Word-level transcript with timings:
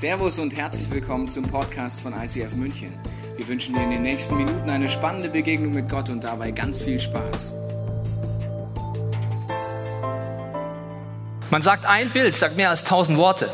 Servus 0.00 0.38
und 0.38 0.56
herzlich 0.56 0.90
willkommen 0.90 1.28
zum 1.28 1.46
Podcast 1.46 2.00
von 2.00 2.14
ICF 2.14 2.54
München. 2.54 2.98
Wir 3.36 3.46
wünschen 3.46 3.74
dir 3.74 3.82
in 3.82 3.90
den 3.90 4.00
nächsten 4.00 4.34
Minuten 4.34 4.70
eine 4.70 4.88
spannende 4.88 5.28
Begegnung 5.28 5.74
mit 5.74 5.90
Gott 5.90 6.08
und 6.08 6.24
dabei 6.24 6.52
ganz 6.52 6.80
viel 6.80 6.98
Spaß. 6.98 7.52
Man 11.50 11.60
sagt, 11.60 11.84
ein 11.84 12.08
Bild 12.08 12.34
sagt 12.34 12.56
mehr 12.56 12.70
als 12.70 12.82
tausend 12.82 13.18
Worte. 13.18 13.52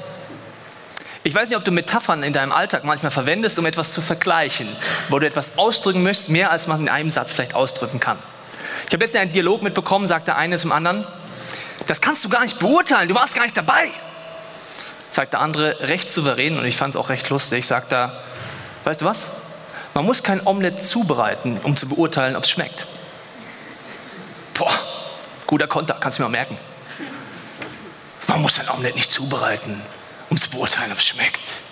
Ich 1.24 1.34
weiß 1.34 1.48
nicht, 1.48 1.58
ob 1.58 1.64
du 1.64 1.72
Metaphern 1.72 2.22
in 2.22 2.32
deinem 2.32 2.52
Alltag 2.52 2.84
manchmal 2.84 3.10
verwendest, 3.10 3.58
um 3.58 3.66
etwas 3.66 3.90
zu 3.90 4.00
vergleichen, 4.00 4.68
wo 5.08 5.18
du 5.18 5.26
etwas 5.26 5.58
ausdrücken 5.58 6.04
möchtest, 6.04 6.30
mehr 6.30 6.52
als 6.52 6.68
man 6.68 6.82
in 6.82 6.88
einem 6.88 7.10
Satz 7.10 7.32
vielleicht 7.32 7.56
ausdrücken 7.56 7.98
kann. 7.98 8.18
Ich 8.86 8.92
habe 8.92 9.02
letztens 9.02 9.22
einen 9.22 9.32
Dialog 9.32 9.64
mitbekommen, 9.64 10.06
sagt 10.06 10.28
der 10.28 10.36
eine 10.36 10.58
zum 10.58 10.70
anderen, 10.70 11.08
das 11.88 12.00
kannst 12.00 12.24
du 12.24 12.28
gar 12.28 12.44
nicht 12.44 12.60
beurteilen, 12.60 13.08
du 13.08 13.16
warst 13.16 13.34
gar 13.34 13.42
nicht 13.42 13.56
dabei. 13.56 13.90
Sagt 15.16 15.32
der 15.32 15.40
andere 15.40 15.80
recht 15.80 16.12
souverän 16.12 16.58
und 16.58 16.66
ich 16.66 16.76
fand 16.76 16.94
es 16.94 17.00
auch 17.00 17.08
recht 17.08 17.30
lustig, 17.30 17.66
sagt 17.66 17.90
er, 17.90 18.22
weißt 18.84 19.00
du 19.00 19.06
was? 19.06 19.28
Man 19.94 20.04
muss 20.04 20.22
kein 20.22 20.46
Omelett 20.46 20.84
zubereiten, 20.84 21.58
um 21.62 21.74
zu 21.74 21.88
beurteilen, 21.88 22.36
ob 22.36 22.44
es 22.44 22.50
schmeckt. 22.50 22.86
Boah, 24.52 24.70
guter 25.46 25.68
Konter, 25.68 25.96
kannst 25.98 26.18
du 26.18 26.22
mir 26.22 26.28
mal 26.28 26.32
merken. 26.32 26.58
Man 28.26 28.42
muss 28.42 28.60
ein 28.60 28.68
Omelett 28.68 28.94
nicht 28.94 29.10
zubereiten, 29.10 29.80
um 30.28 30.36
zu 30.36 30.50
beurteilen, 30.50 30.92
ob 30.92 30.98
es 30.98 31.06
schmeckt. 31.06 31.62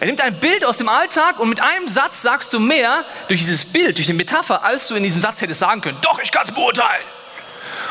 Er 0.00 0.06
nimmt 0.06 0.22
ein 0.22 0.40
Bild 0.40 0.64
aus 0.64 0.78
dem 0.78 0.88
Alltag 0.88 1.38
und 1.38 1.50
mit 1.50 1.60
einem 1.60 1.86
Satz 1.86 2.22
sagst 2.22 2.50
du 2.54 2.60
mehr 2.60 3.04
durch 3.28 3.40
dieses 3.40 3.66
Bild, 3.66 3.98
durch 3.98 4.06
die 4.06 4.14
Metapher, 4.14 4.64
als 4.64 4.88
du 4.88 4.94
in 4.94 5.02
diesem 5.02 5.20
Satz 5.20 5.42
hättest 5.42 5.60
sagen 5.60 5.82
können. 5.82 5.98
Doch, 6.00 6.18
ich 6.18 6.32
kann 6.32 6.46
es 6.46 6.52
beurteilen. 6.52 7.04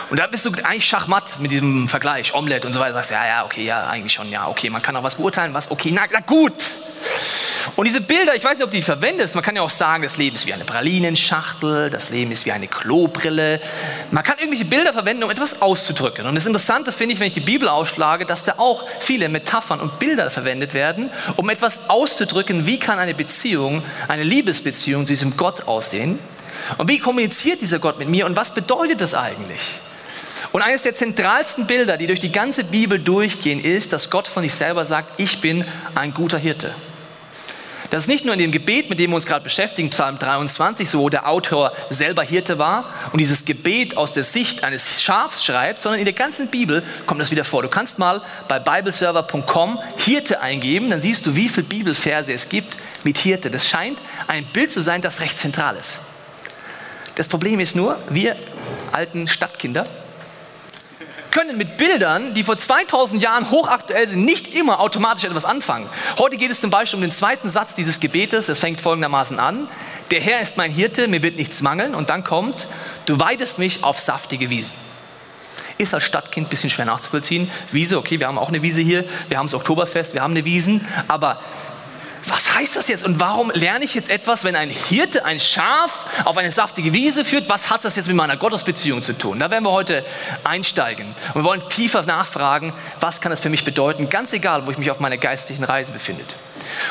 Und 0.09 0.17
dann 0.19 0.31
bist 0.31 0.45
du 0.45 0.51
eigentlich 0.63 0.85
schachmatt 0.85 1.39
mit 1.39 1.51
diesem 1.51 1.87
Vergleich, 1.87 2.33
Omelette 2.33 2.65
und 2.65 2.73
so 2.73 2.79
weiter. 2.79 2.93
Sagst 2.95 3.11
ja, 3.11 3.25
ja, 3.27 3.45
okay, 3.45 3.63
ja, 3.63 3.87
eigentlich 3.87 4.13
schon, 4.13 4.29
ja, 4.29 4.47
okay, 4.47 4.69
man 4.69 4.81
kann 4.81 4.95
auch 4.95 5.03
was 5.03 5.15
beurteilen, 5.15 5.53
was, 5.53 5.69
okay, 5.69 5.91
na, 5.93 6.01
na 6.11 6.19
gut. 6.19 6.53
Und 7.75 7.85
diese 7.85 8.01
Bilder, 8.01 8.35
ich 8.35 8.43
weiß 8.43 8.55
nicht, 8.55 8.63
ob 8.63 8.71
du 8.71 8.77
die 8.77 8.83
verwendest, 8.83 9.35
man 9.35 9.43
kann 9.43 9.55
ja 9.55 9.61
auch 9.61 9.69
sagen, 9.69 10.01
das 10.03 10.17
Leben 10.17 10.35
ist 10.35 10.47
wie 10.47 10.53
eine 10.53 10.65
Pralinenschachtel, 10.65 11.89
das 11.89 12.09
Leben 12.09 12.31
ist 12.31 12.45
wie 12.45 12.51
eine 12.51 12.67
Klobrille. 12.67 13.59
Man 14.11 14.23
kann 14.23 14.37
irgendwelche 14.37 14.65
Bilder 14.65 14.93
verwenden, 14.93 15.23
um 15.23 15.29
etwas 15.29 15.61
auszudrücken. 15.61 16.25
Und 16.25 16.35
das 16.35 16.45
Interessante 16.45 16.91
finde 16.91 17.13
ich, 17.13 17.19
wenn 17.19 17.27
ich 17.27 17.35
die 17.35 17.39
Bibel 17.41 17.67
ausschlage, 17.67 18.25
dass 18.25 18.43
da 18.43 18.55
auch 18.57 18.85
viele 18.99 19.29
Metaphern 19.29 19.79
und 19.79 19.99
Bilder 19.99 20.29
verwendet 20.29 20.73
werden, 20.73 21.11
um 21.35 21.49
etwas 21.49 21.89
auszudrücken, 21.89 22.65
wie 22.65 22.79
kann 22.79 22.97
eine 22.97 23.13
Beziehung, 23.13 23.83
eine 24.07 24.23
Liebesbeziehung 24.23 25.05
zu 25.05 25.13
diesem 25.13 25.37
Gott 25.37 25.67
aussehen. 25.67 26.17
Und 26.77 26.89
wie 26.89 26.99
kommuniziert 26.99 27.61
dieser 27.61 27.79
Gott 27.79 27.99
mit 27.99 28.09
mir 28.09 28.25
und 28.25 28.35
was 28.35 28.53
bedeutet 28.53 29.01
das 29.01 29.13
eigentlich? 29.13 29.79
Und 30.51 30.61
eines 30.61 30.81
der 30.81 30.95
zentralsten 30.95 31.67
Bilder, 31.67 31.97
die 31.97 32.07
durch 32.07 32.19
die 32.19 32.31
ganze 32.31 32.63
Bibel 32.63 32.99
durchgehen, 32.99 33.59
ist, 33.59 33.93
dass 33.93 34.09
Gott 34.09 34.27
von 34.27 34.43
sich 34.43 34.53
selber 34.53 34.85
sagt, 34.85 35.19
ich 35.19 35.41
bin 35.41 35.65
ein 35.95 36.13
guter 36.13 36.37
Hirte. 36.37 36.73
Das 37.89 38.03
ist 38.03 38.07
nicht 38.07 38.23
nur 38.23 38.33
in 38.33 38.39
dem 38.39 38.51
Gebet, 38.51 38.89
mit 38.89 38.99
dem 38.99 39.11
wir 39.11 39.15
uns 39.15 39.25
gerade 39.25 39.43
beschäftigen, 39.43 39.89
Psalm 39.89 40.19
23, 40.19 40.87
so 40.87 40.99
wo 40.99 41.09
der 41.09 41.27
Autor 41.27 41.71
selber 41.89 42.21
Hirte 42.21 42.59
war 42.59 42.85
und 43.11 43.17
dieses 43.19 43.45
Gebet 43.45 43.97
aus 43.97 44.11
der 44.11 44.23
Sicht 44.23 44.63
eines 44.63 45.01
Schafs 45.01 45.43
schreibt, 45.43 45.79
sondern 45.79 45.99
in 45.99 46.05
der 46.05 46.13
ganzen 46.13 46.49
Bibel 46.49 46.83
kommt 47.07 47.19
das 47.19 47.31
wieder 47.31 47.43
vor. 47.43 47.63
Du 47.63 47.67
kannst 47.67 47.97
mal 47.97 48.21
bei 48.47 48.59
bibleserver.com 48.59 49.79
Hirte 49.97 50.39
eingeben, 50.41 50.91
dann 50.91 51.01
siehst 51.01 51.25
du, 51.25 51.35
wie 51.35 51.49
viele 51.49 51.65
Bibelverse 51.65 52.31
es 52.31 52.47
gibt 52.47 52.77
mit 53.03 53.17
Hirte. 53.17 53.49
Das 53.49 53.67
scheint 53.67 53.99
ein 54.27 54.45
Bild 54.45 54.71
zu 54.71 54.81
sein, 54.81 55.01
das 55.01 55.19
recht 55.21 55.39
zentral 55.39 55.75
ist. 55.75 55.99
Das 57.15 57.27
Problem 57.27 57.59
ist 57.59 57.75
nur, 57.75 57.97
wir 58.09 58.35
alten 58.91 59.27
Stadtkinder, 59.27 59.83
können 61.39 61.57
mit 61.57 61.77
Bildern, 61.77 62.33
die 62.33 62.43
vor 62.43 62.57
2000 62.57 63.21
Jahren 63.21 63.49
hochaktuell 63.49 64.09
sind, 64.09 64.25
nicht 64.25 64.53
immer 64.53 64.81
automatisch 64.81 65.23
etwas 65.23 65.45
anfangen. 65.45 65.87
Heute 66.17 66.35
geht 66.35 66.51
es 66.51 66.59
zum 66.59 66.69
Beispiel 66.69 66.97
um 66.97 67.01
den 67.01 67.13
zweiten 67.13 67.49
Satz 67.49 67.73
dieses 67.73 68.01
Gebetes. 68.01 68.49
Es 68.49 68.59
fängt 68.59 68.81
folgendermaßen 68.81 69.39
an. 69.39 69.69
Der 70.11 70.19
Herr 70.19 70.41
ist 70.41 70.57
mein 70.57 70.69
Hirte, 70.69 71.07
mir 71.07 71.23
wird 71.23 71.37
nichts 71.37 71.61
mangeln. 71.61 71.95
Und 71.95 72.09
dann 72.09 72.25
kommt, 72.25 72.67
du 73.05 73.21
weidest 73.21 73.57
mich 73.57 73.85
auf 73.85 74.01
saftige 74.01 74.49
Wiesen. 74.49 74.73
Ist 75.77 75.93
als 75.93 76.03
Stadtkind 76.03 76.47
ein 76.47 76.49
bisschen 76.49 76.69
schwer 76.69 76.83
nachzuvollziehen. 76.83 77.49
Wiese, 77.71 77.97
okay, 77.97 78.19
wir 78.19 78.27
haben 78.27 78.37
auch 78.37 78.49
eine 78.49 78.61
Wiese 78.61 78.81
hier. 78.81 79.05
Wir 79.29 79.37
haben 79.37 79.45
das 79.45 79.53
Oktoberfest, 79.53 80.13
wir 80.13 80.21
haben 80.21 80.31
eine 80.31 80.43
Wiesen. 80.43 80.85
Aber 81.07 81.39
was 82.29 82.55
heißt 82.55 82.75
das 82.75 82.87
jetzt 82.87 83.03
und 83.03 83.19
warum 83.19 83.51
lerne 83.51 83.85
ich 83.85 83.93
jetzt 83.93 84.09
etwas, 84.09 84.43
wenn 84.43 84.55
ein 84.55 84.69
Hirte 84.69 85.25
ein 85.25 85.39
Schaf 85.39 86.05
auf 86.25 86.37
eine 86.37 86.51
saftige 86.51 86.93
Wiese 86.93 87.25
führt? 87.25 87.49
Was 87.49 87.69
hat 87.69 87.83
das 87.83 87.95
jetzt 87.95 88.07
mit 88.07 88.15
meiner 88.15 88.37
Gottesbeziehung 88.37 89.01
zu 89.01 89.17
tun? 89.17 89.39
Da 89.39 89.49
werden 89.49 89.63
wir 89.63 89.71
heute 89.71 90.05
einsteigen 90.43 91.13
und 91.33 91.43
wollen 91.43 91.67
tiefer 91.69 92.03
nachfragen, 92.03 92.73
was 92.99 93.21
kann 93.21 93.31
das 93.31 93.39
für 93.39 93.49
mich 93.49 93.63
bedeuten, 93.63 94.09
ganz 94.09 94.33
egal, 94.33 94.65
wo 94.65 94.71
ich 94.71 94.77
mich 94.77 94.91
auf 94.91 94.99
meiner 94.99 95.17
geistlichen 95.17 95.63
Reise 95.63 95.91
befinde. 95.91 96.23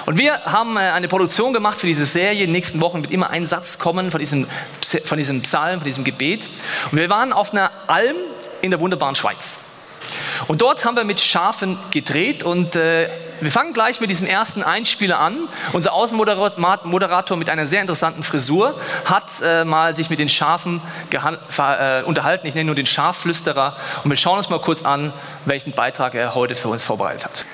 Und 0.06 0.18
wir 0.18 0.44
haben 0.44 0.76
äh, 0.76 0.80
eine 0.80 1.08
Produktion 1.08 1.52
gemacht 1.52 1.78
für 1.78 1.86
diese 1.86 2.06
Serie. 2.06 2.40
In 2.40 2.48
den 2.48 2.52
nächsten 2.52 2.80
Wochen 2.80 3.02
wird 3.02 3.12
immer 3.12 3.30
ein 3.30 3.46
Satz 3.46 3.78
kommen 3.78 4.10
von 4.10 4.20
diesem, 4.20 4.46
von 5.04 5.18
diesem 5.18 5.42
Psalm, 5.42 5.80
von 5.80 5.86
diesem 5.86 6.04
Gebet. 6.04 6.48
Und 6.90 6.98
wir 6.98 7.08
waren 7.08 7.32
auf 7.32 7.52
einer 7.52 7.70
Alm 7.86 8.16
in 8.60 8.70
der 8.70 8.80
wunderbaren 8.80 9.14
Schweiz. 9.14 9.58
Und 10.46 10.62
dort 10.62 10.84
haben 10.84 10.96
wir 10.96 11.04
mit 11.04 11.20
Schafen 11.20 11.78
gedreht 11.90 12.42
und 12.42 12.76
äh, 12.76 13.08
wir 13.40 13.50
fangen 13.50 13.72
gleich 13.72 14.00
mit 14.00 14.10
diesem 14.10 14.26
ersten 14.26 14.62
Einspieler 14.62 15.18
an. 15.18 15.48
Unser 15.72 15.92
Außenmoderator 15.92 17.36
mit 17.36 17.50
einer 17.50 17.66
sehr 17.66 17.80
interessanten 17.80 18.22
Frisur 18.22 18.78
hat 19.04 19.40
äh, 19.42 19.64
mal 19.64 19.94
sich 19.94 20.10
mit 20.10 20.18
den 20.18 20.28
Schafen 20.28 20.80
äh, 21.10 22.02
unterhalten. 22.02 22.46
Ich 22.46 22.54
nenne 22.54 22.66
nur 22.66 22.74
den 22.74 22.86
Schafflüsterer 22.86 23.76
und 24.04 24.10
wir 24.10 24.16
schauen 24.16 24.38
uns 24.38 24.48
mal 24.48 24.60
kurz 24.60 24.82
an, 24.82 25.12
welchen 25.44 25.72
Beitrag 25.72 26.14
er 26.14 26.34
heute 26.34 26.54
für 26.54 26.68
uns 26.68 26.84
vorbereitet 26.84 27.24
hat. 27.24 27.44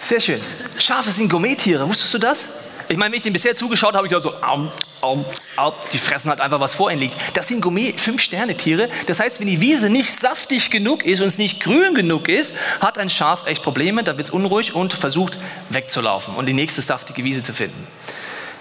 Sehr 0.00 0.20
schön. 0.20 0.40
Schafe 0.78 1.12
sind 1.12 1.28
Gourmettiere. 1.28 1.88
Wusstest 1.88 2.14
du 2.14 2.18
das? 2.18 2.48
Ich 2.90 2.96
meine, 2.96 3.12
wenn 3.12 3.18
ich 3.20 3.24
ihnen 3.24 3.34
bisher 3.34 3.54
zugeschaut 3.54 3.94
habe, 3.94 4.08
ich 4.08 4.12
gedacht 4.12 4.24
so, 4.24 4.44
au, 4.44 4.68
au, 5.00 5.24
au, 5.56 5.72
die 5.92 5.98
fressen 5.98 6.28
halt 6.28 6.40
einfach, 6.40 6.58
was 6.58 6.74
vor 6.74 6.90
ihnen 6.90 6.98
liegt. 6.98 7.14
Das 7.34 7.46
sind 7.46 7.60
Gourmet, 7.60 7.92
Fünf-Sterne-Tiere. 7.96 8.88
Das 9.06 9.20
heißt, 9.20 9.38
wenn 9.38 9.46
die 9.46 9.60
Wiese 9.60 9.88
nicht 9.88 10.12
saftig 10.12 10.72
genug 10.72 11.04
ist 11.04 11.20
und 11.20 11.28
es 11.28 11.38
nicht 11.38 11.60
grün 11.60 11.94
genug 11.94 12.28
ist, 12.28 12.56
hat 12.80 12.98
ein 12.98 13.08
Schaf 13.08 13.46
echt 13.46 13.62
Probleme, 13.62 14.02
da 14.02 14.16
wird 14.16 14.26
es 14.26 14.30
unruhig 14.30 14.74
und 14.74 14.92
versucht 14.92 15.38
wegzulaufen 15.68 16.34
und 16.34 16.46
die 16.46 16.52
nächste 16.52 16.82
saftige 16.82 17.22
Wiese 17.22 17.44
zu 17.44 17.52
finden. 17.52 17.86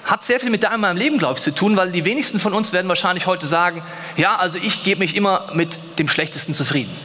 Hat 0.05 0.23
sehr 0.23 0.39
viel 0.39 0.51
mit 0.51 0.61
deinem 0.61 0.95
Leben, 0.95 1.17
glaube 1.17 1.39
ich, 1.39 1.43
zu 1.43 1.51
tun, 1.51 1.75
weil 1.75 1.91
die 1.91 2.05
wenigsten 2.05 2.39
von 2.39 2.53
uns 2.53 2.71
werden 2.71 2.87
wahrscheinlich 2.87 3.25
heute 3.25 3.47
sagen, 3.47 3.81
ja, 4.15 4.35
also 4.35 4.59
ich 4.61 4.83
gebe 4.83 4.99
mich 4.99 5.15
immer 5.15 5.47
mit 5.55 5.79
dem 5.97 6.07
Schlechtesten 6.07 6.53
zufrieden. 6.53 6.95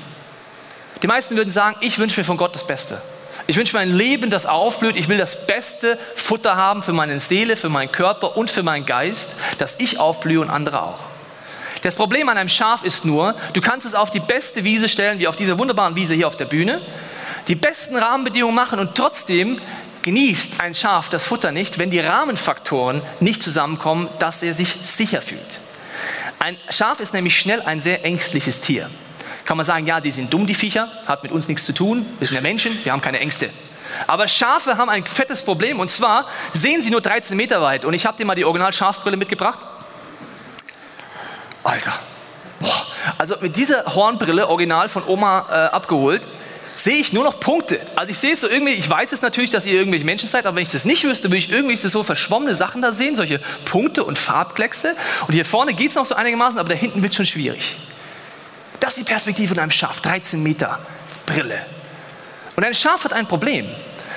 Die 1.02 1.06
meisten 1.06 1.36
würden 1.36 1.50
sagen, 1.50 1.76
ich 1.80 1.98
wünsche 1.98 2.20
mir 2.20 2.24
von 2.24 2.36
Gott 2.36 2.54
das 2.54 2.66
Beste. 2.66 3.00
Ich 3.46 3.56
wünsche 3.56 3.76
mir 3.76 3.82
ein 3.82 3.94
Leben, 3.94 4.30
das 4.30 4.46
aufblüht. 4.46 4.96
Ich 4.96 5.08
will 5.08 5.18
das 5.18 5.46
beste 5.46 5.98
Futter 6.14 6.56
haben 6.56 6.82
für 6.82 6.92
meine 6.92 7.20
Seele, 7.20 7.56
für 7.56 7.68
meinen 7.68 7.92
Körper 7.92 8.36
und 8.36 8.50
für 8.50 8.62
meinen 8.62 8.86
Geist, 8.86 9.36
dass 9.58 9.76
ich 9.78 9.98
aufblühe 9.98 10.40
und 10.40 10.50
andere 10.50 10.82
auch. 10.82 11.00
Das 11.82 11.96
Problem 11.96 12.28
an 12.30 12.38
einem 12.38 12.48
Schaf 12.48 12.82
ist 12.82 13.04
nur, 13.04 13.34
du 13.52 13.60
kannst 13.60 13.86
es 13.86 13.94
auf 13.94 14.10
die 14.10 14.20
beste 14.20 14.64
Wiese 14.64 14.88
stellen, 14.88 15.18
wie 15.18 15.28
auf 15.28 15.36
dieser 15.36 15.58
wunderbaren 15.58 15.96
Wiese 15.96 16.14
hier 16.14 16.26
auf 16.26 16.36
der 16.36 16.46
Bühne, 16.46 16.80
die 17.48 17.54
besten 17.54 17.96
Rahmenbedingungen 17.96 18.54
machen 18.54 18.78
und 18.78 18.94
trotzdem 18.94 19.60
genießt 20.00 20.62
ein 20.62 20.74
Schaf 20.74 21.10
das 21.10 21.26
Futter 21.26 21.52
nicht, 21.52 21.78
wenn 21.78 21.90
die 21.90 22.00
Rahmenfaktoren 22.00 23.02
nicht 23.20 23.42
zusammenkommen, 23.42 24.08
dass 24.18 24.42
er 24.42 24.54
sich 24.54 24.76
sicher 24.84 25.20
fühlt. 25.20 25.60
Ein 26.38 26.56
Schaf 26.70 27.00
ist 27.00 27.12
nämlich 27.12 27.38
schnell 27.38 27.60
ein 27.60 27.80
sehr 27.80 28.04
ängstliches 28.04 28.60
Tier 28.60 28.88
kann 29.44 29.56
man 29.56 29.66
sagen, 29.66 29.86
ja, 29.86 30.00
die 30.00 30.10
sind 30.10 30.32
dumm, 30.32 30.46
die 30.46 30.54
Viecher, 30.54 30.90
hat 31.06 31.22
mit 31.22 31.32
uns 31.32 31.48
nichts 31.48 31.64
zu 31.64 31.72
tun, 31.72 32.06
wir 32.18 32.26
sind 32.26 32.36
ja 32.36 32.40
Menschen, 32.40 32.78
wir 32.84 32.92
haben 32.92 33.02
keine 33.02 33.20
Ängste. 33.20 33.50
Aber 34.06 34.28
Schafe 34.28 34.76
haben 34.76 34.88
ein 34.88 35.04
fettes 35.04 35.42
Problem 35.42 35.78
und 35.80 35.90
zwar 35.90 36.26
sehen 36.52 36.82
sie 36.82 36.90
nur 36.90 37.00
13 37.00 37.36
Meter 37.36 37.60
weit. 37.60 37.84
Und 37.84 37.94
ich 37.94 38.06
habe 38.06 38.16
dir 38.16 38.24
mal 38.24 38.34
die 38.34 38.44
Original-Schafsbrille 38.44 39.16
mitgebracht. 39.16 39.58
Alter, 41.62 41.94
Boah. 42.60 42.86
also 43.18 43.36
mit 43.40 43.56
dieser 43.56 43.84
Hornbrille, 43.94 44.48
original 44.48 44.88
von 44.88 45.02
Oma 45.06 45.46
äh, 45.50 45.54
abgeholt, 45.74 46.28
sehe 46.76 46.96
ich 46.96 47.12
nur 47.12 47.24
noch 47.24 47.40
Punkte. 47.40 47.80
Also 47.96 48.10
ich 48.10 48.18
sehe 48.18 48.30
jetzt 48.30 48.40
so 48.40 48.48
irgendwie, 48.48 48.72
ich 48.72 48.88
weiß 48.88 49.12
es 49.12 49.22
natürlich, 49.22 49.50
dass 49.50 49.64
ihr 49.64 49.74
irgendwelche 49.74 50.04
Menschen 50.04 50.28
seid, 50.28 50.44
aber 50.44 50.56
wenn 50.56 50.64
ich 50.64 50.72
das 50.72 50.84
nicht 50.84 51.04
wüsste, 51.04 51.28
würde 51.28 51.38
ich 51.38 51.50
irgendwelche 51.50 51.88
so 51.88 52.02
verschwommene 52.02 52.54
Sachen 52.54 52.82
da 52.82 52.92
sehen, 52.92 53.16
solche 53.16 53.40
Punkte 53.64 54.04
und 54.04 54.18
Farbkleckse. 54.18 54.94
Und 55.26 55.32
hier 55.32 55.44
vorne 55.44 55.72
geht 55.72 55.90
es 55.90 55.94
noch 55.94 56.04
so 56.04 56.14
einigermaßen, 56.14 56.58
aber 56.58 56.68
da 56.68 56.74
hinten 56.74 57.02
wird 57.02 57.12
es 57.12 57.16
schon 57.16 57.26
schwierig. 57.26 57.76
Das 58.84 58.98
ist 58.98 58.98
die 58.98 59.10
Perspektive 59.10 59.48
von 59.48 59.58
einem 59.60 59.70
Schaf, 59.70 60.02
13 60.02 60.42
Meter 60.42 60.78
Brille. 61.24 61.64
Und 62.54 62.64
ein 62.64 62.74
Schaf 62.74 63.02
hat 63.04 63.14
ein 63.14 63.26
Problem. 63.26 63.66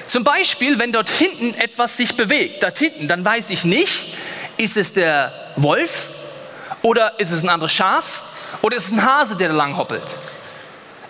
Zum 0.08 0.26
Beispiel, 0.26 0.78
wenn 0.78 0.92
dort 0.92 1.10
hinten 1.10 1.58
etwas 1.58 1.96
sich 1.96 2.18
bewegt, 2.18 2.64
dort 2.64 2.78
hinten, 2.78 3.08
dann 3.08 3.24
weiß 3.24 3.50
ich 3.52 3.64
nicht, 3.64 4.14
ist 4.58 4.76
es 4.76 4.92
der 4.92 5.32
Wolf 5.56 6.10
oder 6.82 7.18
ist 7.18 7.32
es 7.32 7.44
ein 7.44 7.50
anderes 7.50 7.72
Schaf 7.72 8.24
oder 8.62 8.76
ist 8.76 8.88
es 8.88 8.92
ein 8.92 9.06
Hase, 9.06 9.38
der 9.38 9.48
da 9.48 9.56
lang 9.56 9.78
hoppelt. 9.78 10.04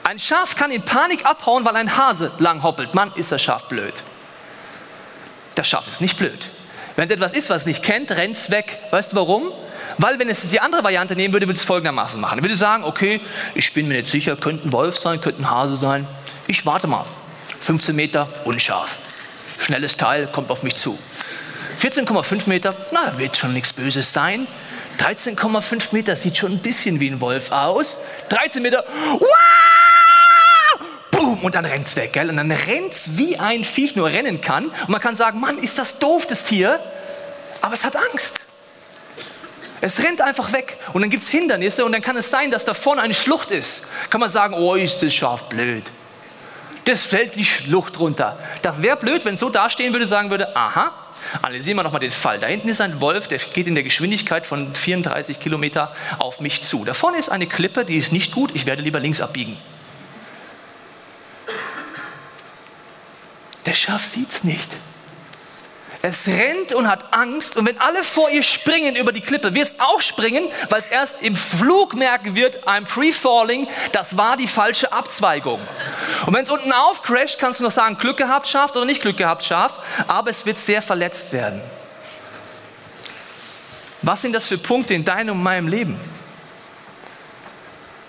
Ein 0.03 0.19
Schaf 0.19 0.55
kann 0.55 0.69
in 0.69 0.83
Panik 0.83 1.25
abhauen, 1.25 1.65
weil 1.65 1.77
ein 1.77 1.97
Hase 1.97 2.31
lang 2.37 2.61
hoppelt. 2.61 2.93
Mann, 2.93 3.11
ist 3.15 3.31
das 3.31 3.41
Schaf 3.41 3.63
blöd. 3.63 4.03
Das 5.55 5.67
Schaf 5.67 5.87
ist 5.87 5.99
nicht 5.99 6.19
blöd. 6.19 6.51
Wenn 6.95 7.05
es 7.05 7.11
etwas 7.11 7.33
ist, 7.33 7.49
was 7.49 7.61
es 7.61 7.65
nicht 7.65 7.81
kennt, 7.81 8.11
rennt 8.11 8.37
es 8.37 8.51
weg. 8.51 8.77
Weißt 8.91 9.13
du 9.13 9.15
warum? 9.15 9.51
Weil 9.97 10.19
wenn 10.19 10.29
es 10.29 10.49
die 10.49 10.59
andere 10.59 10.83
Variante 10.83 11.15
nehmen 11.15 11.33
würde, 11.33 11.47
würde 11.47 11.57
es 11.57 11.65
folgendermaßen 11.65 12.19
machen. 12.19 12.37
Ich 12.39 12.43
würde 12.43 12.57
sagen, 12.57 12.83
okay, 12.83 13.21
ich 13.55 13.73
bin 13.73 13.87
mir 13.87 13.95
nicht 13.95 14.09
sicher, 14.09 14.35
könnte 14.35 14.67
ein 14.67 14.73
Wolf 14.73 14.97
sein, 14.97 15.21
könnte 15.21 15.41
ein 15.41 15.49
Hase 15.49 15.75
sein. 15.75 16.07
Ich 16.47 16.65
warte 16.65 16.87
mal. 16.87 17.05
15 17.59 17.95
Meter, 17.95 18.27
unscharf. 18.45 18.99
schnelles 19.59 19.97
Teil, 19.97 20.27
kommt 20.27 20.51
auf 20.51 20.63
mich 20.63 20.75
zu. 20.75 20.97
14,5 21.81 22.47
Meter, 22.47 22.75
na, 22.91 23.17
wird 23.17 23.37
schon 23.37 23.53
nichts 23.53 23.73
Böses 23.73 24.13
sein. 24.13 24.47
13,5 24.99 25.87
Meter 25.91 26.15
sieht 26.15 26.37
schon 26.37 26.53
ein 26.53 26.59
bisschen 26.59 26.99
wie 26.99 27.09
ein 27.09 27.21
Wolf 27.21 27.51
aus. 27.51 27.99
13 28.29 28.61
Meter, 28.61 28.83
wow! 29.19 29.27
Boom, 31.11 31.43
und 31.43 31.55
dann 31.55 31.65
rennt's 31.65 31.95
weg, 31.95 32.13
gell? 32.13 32.29
Und 32.29 32.37
dann 32.37 32.51
rennt's 32.51 33.17
wie 33.17 33.37
ein 33.37 33.63
Viech 33.63 33.95
nur 33.95 34.07
rennen 34.07 34.41
kann. 34.41 34.67
Und 34.67 34.89
man 34.89 35.01
kann 35.01 35.15
sagen, 35.15 35.39
Mann, 35.39 35.57
ist 35.57 35.77
das 35.77 35.99
doof, 35.99 36.25
das 36.25 36.43
Tier. 36.45 36.79
Aber 37.61 37.73
es 37.73 37.83
hat 37.83 37.95
Angst. 37.95 38.39
Es 39.79 40.03
rennt 40.03 40.21
einfach 40.21 40.53
weg 40.53 40.77
und 40.93 41.01
dann 41.01 41.09
gibt 41.09 41.23
es 41.23 41.29
Hindernisse 41.29 41.85
und 41.85 41.91
dann 41.91 42.01
kann 42.01 42.17
es 42.17 42.29
sein, 42.29 42.49
dass 42.49 42.65
da 42.65 42.73
vorne 42.73 43.01
eine 43.01 43.13
Schlucht 43.13 43.51
ist. 43.51 43.83
Kann 44.09 44.19
man 44.19 44.29
sagen, 44.29 44.55
oh, 44.55 44.75
ist 44.75 45.03
das 45.03 45.13
Schaf 45.13 45.43
blöd. 45.43 45.91
Das 46.85 47.05
fällt 47.05 47.35
die 47.35 47.45
Schlucht 47.45 47.99
runter. 47.99 48.39
Das 48.61 48.81
wäre 48.81 48.95
blöd, 48.95 49.25
wenn 49.25 49.35
es 49.35 49.39
so 49.39 49.49
dastehen 49.49 49.93
würde, 49.93 50.07
sagen 50.07 50.29
würde, 50.29 50.55
aha, 50.55 50.93
analysieren 51.41 51.77
wir 51.77 51.83
nochmal 51.83 51.99
den 51.99 52.11
Fall. 52.11 52.39
Da 52.39 52.47
hinten 52.47 52.69
ist 52.69 52.81
ein 52.81 53.01
Wolf, 53.01 53.27
der 53.27 53.39
geht 53.39 53.67
in 53.67 53.75
der 53.75 53.83
Geschwindigkeit 53.83 54.47
von 54.47 54.73
34 54.73 55.39
Kilometer 55.39 55.93
auf 56.17 56.39
mich 56.39 56.63
zu. 56.63 56.85
Da 56.85 56.93
vorne 56.93 57.17
ist 57.17 57.29
eine 57.29 57.45
Klippe, 57.45 57.85
die 57.85 57.97
ist 57.97 58.11
nicht 58.11 58.31
gut, 58.31 58.51
ich 58.55 58.65
werde 58.65 58.81
lieber 58.81 58.99
links 58.99 59.21
abbiegen. 59.21 59.57
Der 63.65 63.73
Schaf 63.73 64.05
sieht 64.05 64.31
es 64.31 64.43
nicht. 64.45 64.77
Es 66.01 66.27
rennt 66.27 66.73
und 66.73 66.87
hat 66.87 67.13
Angst 67.13 67.57
und 67.57 67.65
wenn 67.65 67.79
alle 67.79 68.03
vor 68.03 68.29
ihr 68.29 68.43
springen 68.43 68.95
über 68.95 69.11
die 69.11 69.21
Klippe, 69.21 69.55
wird 69.55 69.67
es 69.67 69.79
auch 69.79 69.99
springen, 69.99 70.47
weil 70.69 70.81
es 70.81 70.89
erst 70.89 71.21
im 71.21 71.35
Flug 71.35 71.95
merken 71.95 72.35
wird, 72.35 72.67
I'm 72.67 72.85
free 72.85 73.11
falling, 73.11 73.67
das 73.93 74.15
war 74.15 74.37
die 74.37 74.47
falsche 74.47 74.91
Abzweigung. 74.91 75.59
Und 76.25 76.33
wenn 76.33 76.43
es 76.43 76.51
unten 76.51 76.71
aufcrasht, 76.71 77.39
kannst 77.39 77.59
du 77.59 77.63
noch 77.63 77.71
sagen, 77.71 77.97
Glück 77.97 78.17
gehabt, 78.17 78.47
Schaf 78.47 78.75
oder 78.75 78.85
nicht 78.85 79.01
Glück 79.01 79.17
gehabt, 79.17 79.43
Schaf, 79.43 79.79
aber 80.07 80.29
es 80.29 80.45
wird 80.45 80.59
sehr 80.59 80.81
verletzt 80.83 81.33
werden. 81.33 81.61
Was 84.03 84.21
sind 84.21 84.33
das 84.33 84.47
für 84.47 84.59
Punkte 84.59 84.93
in 84.93 85.03
deinem 85.03 85.37
und 85.37 85.43
meinem 85.43 85.67
Leben? 85.67 85.99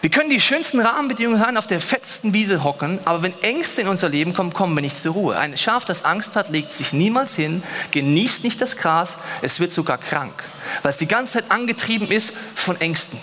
Wir 0.00 0.10
können 0.10 0.30
die 0.30 0.40
schönsten 0.40 0.78
Rahmenbedingungen 0.78 1.44
haben, 1.44 1.56
auf 1.56 1.66
der 1.66 1.80
fettesten 1.80 2.32
Wiese 2.32 2.62
hocken, 2.62 3.00
aber 3.04 3.24
wenn 3.24 3.42
Ängste 3.42 3.82
in 3.82 3.88
unser 3.88 4.08
Leben 4.08 4.32
kommen, 4.32 4.52
kommen 4.52 4.76
wir 4.76 4.80
nicht 4.80 4.96
zur 4.96 5.12
Ruhe. 5.14 5.36
Ein 5.36 5.56
Schaf, 5.56 5.84
das 5.84 6.04
Angst 6.04 6.36
hat, 6.36 6.50
legt 6.50 6.72
sich 6.72 6.92
niemals 6.92 7.34
hin, 7.34 7.64
genießt 7.90 8.44
nicht 8.44 8.60
das 8.60 8.76
Gras, 8.76 9.18
es 9.42 9.58
wird 9.58 9.72
sogar 9.72 9.98
krank, 9.98 10.44
weil 10.82 10.92
es 10.92 10.98
die 10.98 11.08
ganze 11.08 11.40
Zeit 11.40 11.50
angetrieben 11.50 12.12
ist 12.12 12.32
von 12.54 12.80
Ängsten. 12.80 13.18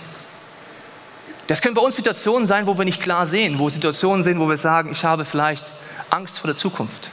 Das 1.46 1.62
können 1.62 1.74
bei 1.74 1.80
uns 1.80 1.96
Situationen 1.96 2.46
sein, 2.46 2.66
wo 2.66 2.76
wir 2.76 2.84
nicht 2.84 3.00
klar 3.00 3.26
sehen, 3.26 3.58
wo 3.58 3.70
Situationen 3.70 4.22
sind, 4.22 4.38
wo 4.38 4.46
wir 4.46 4.58
sagen, 4.58 4.92
ich 4.92 5.02
habe 5.02 5.24
vielleicht 5.24 5.72
Angst 6.10 6.38
vor 6.40 6.48
der 6.48 6.56
Zukunft. 6.56 7.10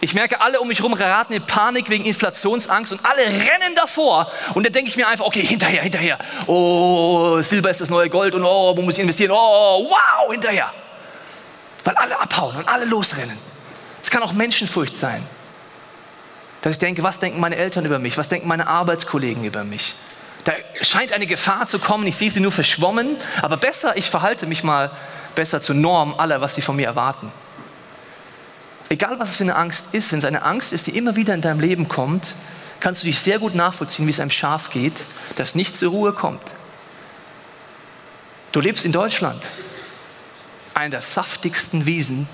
Ich 0.00 0.14
merke, 0.14 0.40
alle 0.40 0.60
um 0.60 0.68
mich 0.68 0.78
herum 0.78 0.94
geraten 0.94 1.32
in 1.32 1.44
Panik 1.44 1.88
wegen 1.90 2.04
Inflationsangst 2.04 2.92
und 2.92 3.04
alle 3.04 3.22
rennen 3.24 3.74
davor. 3.74 4.30
Und 4.54 4.64
dann 4.64 4.72
denke 4.72 4.88
ich 4.90 4.96
mir 4.96 5.08
einfach, 5.08 5.26
okay, 5.26 5.42
hinterher, 5.42 5.82
hinterher. 5.82 6.18
Oh, 6.46 7.40
Silber 7.42 7.70
ist 7.70 7.80
das 7.80 7.90
neue 7.90 8.08
Gold 8.08 8.34
und 8.34 8.44
oh, 8.44 8.76
wo 8.76 8.82
muss 8.82 8.94
ich 8.94 9.00
investieren? 9.00 9.32
Oh, 9.32 9.86
wow, 9.88 10.32
hinterher. 10.32 10.72
Weil 11.84 11.94
alle 11.96 12.20
abhauen 12.20 12.56
und 12.56 12.68
alle 12.68 12.84
losrennen. 12.84 13.38
Es 14.02 14.10
kann 14.10 14.22
auch 14.22 14.32
Menschenfurcht 14.32 14.96
sein. 14.96 15.24
Dass 16.62 16.72
ich 16.74 16.78
denke, 16.78 17.02
was 17.02 17.18
denken 17.18 17.40
meine 17.40 17.56
Eltern 17.56 17.84
über 17.84 17.98
mich? 17.98 18.18
Was 18.18 18.28
denken 18.28 18.48
meine 18.48 18.66
Arbeitskollegen 18.66 19.44
über 19.44 19.64
mich? 19.64 19.94
Da 20.44 20.52
scheint 20.80 21.12
eine 21.12 21.26
Gefahr 21.26 21.66
zu 21.66 21.78
kommen, 21.78 22.06
ich 22.06 22.16
sehe 22.16 22.30
sie 22.30 22.40
nur 22.40 22.52
verschwommen, 22.52 23.16
aber 23.42 23.56
besser, 23.56 23.96
ich 23.96 24.08
verhalte 24.08 24.46
mich 24.46 24.64
mal 24.64 24.90
besser 25.34 25.60
zur 25.60 25.74
Norm 25.74 26.14
aller, 26.16 26.40
was 26.40 26.54
sie 26.54 26.62
von 26.62 26.76
mir 26.76 26.86
erwarten. 26.86 27.30
Egal 28.90 29.20
was 29.20 29.30
es 29.30 29.36
für 29.36 29.44
eine 29.44 29.54
Angst 29.54 29.86
ist, 29.92 30.10
wenn 30.10 30.18
es 30.18 30.24
eine 30.24 30.42
Angst 30.42 30.72
ist, 30.72 30.88
die 30.88 30.98
immer 30.98 31.14
wieder 31.14 31.32
in 31.32 31.40
deinem 31.40 31.60
Leben 31.60 31.88
kommt, 31.88 32.34
kannst 32.80 33.02
du 33.02 33.06
dich 33.06 33.20
sehr 33.20 33.38
gut 33.38 33.54
nachvollziehen, 33.54 34.06
wie 34.06 34.10
es 34.10 34.18
einem 34.18 34.32
Schaf 34.32 34.70
geht, 34.70 34.94
das 35.36 35.54
nicht 35.54 35.76
zur 35.76 35.90
Ruhe 35.90 36.12
kommt. 36.12 36.42
Du 38.50 38.60
lebst 38.60 38.84
in 38.84 38.90
Deutschland, 38.90 39.46
einer 40.74 40.90
der 40.90 41.02
saftigsten 41.02 41.86
Wiesen 41.86 42.28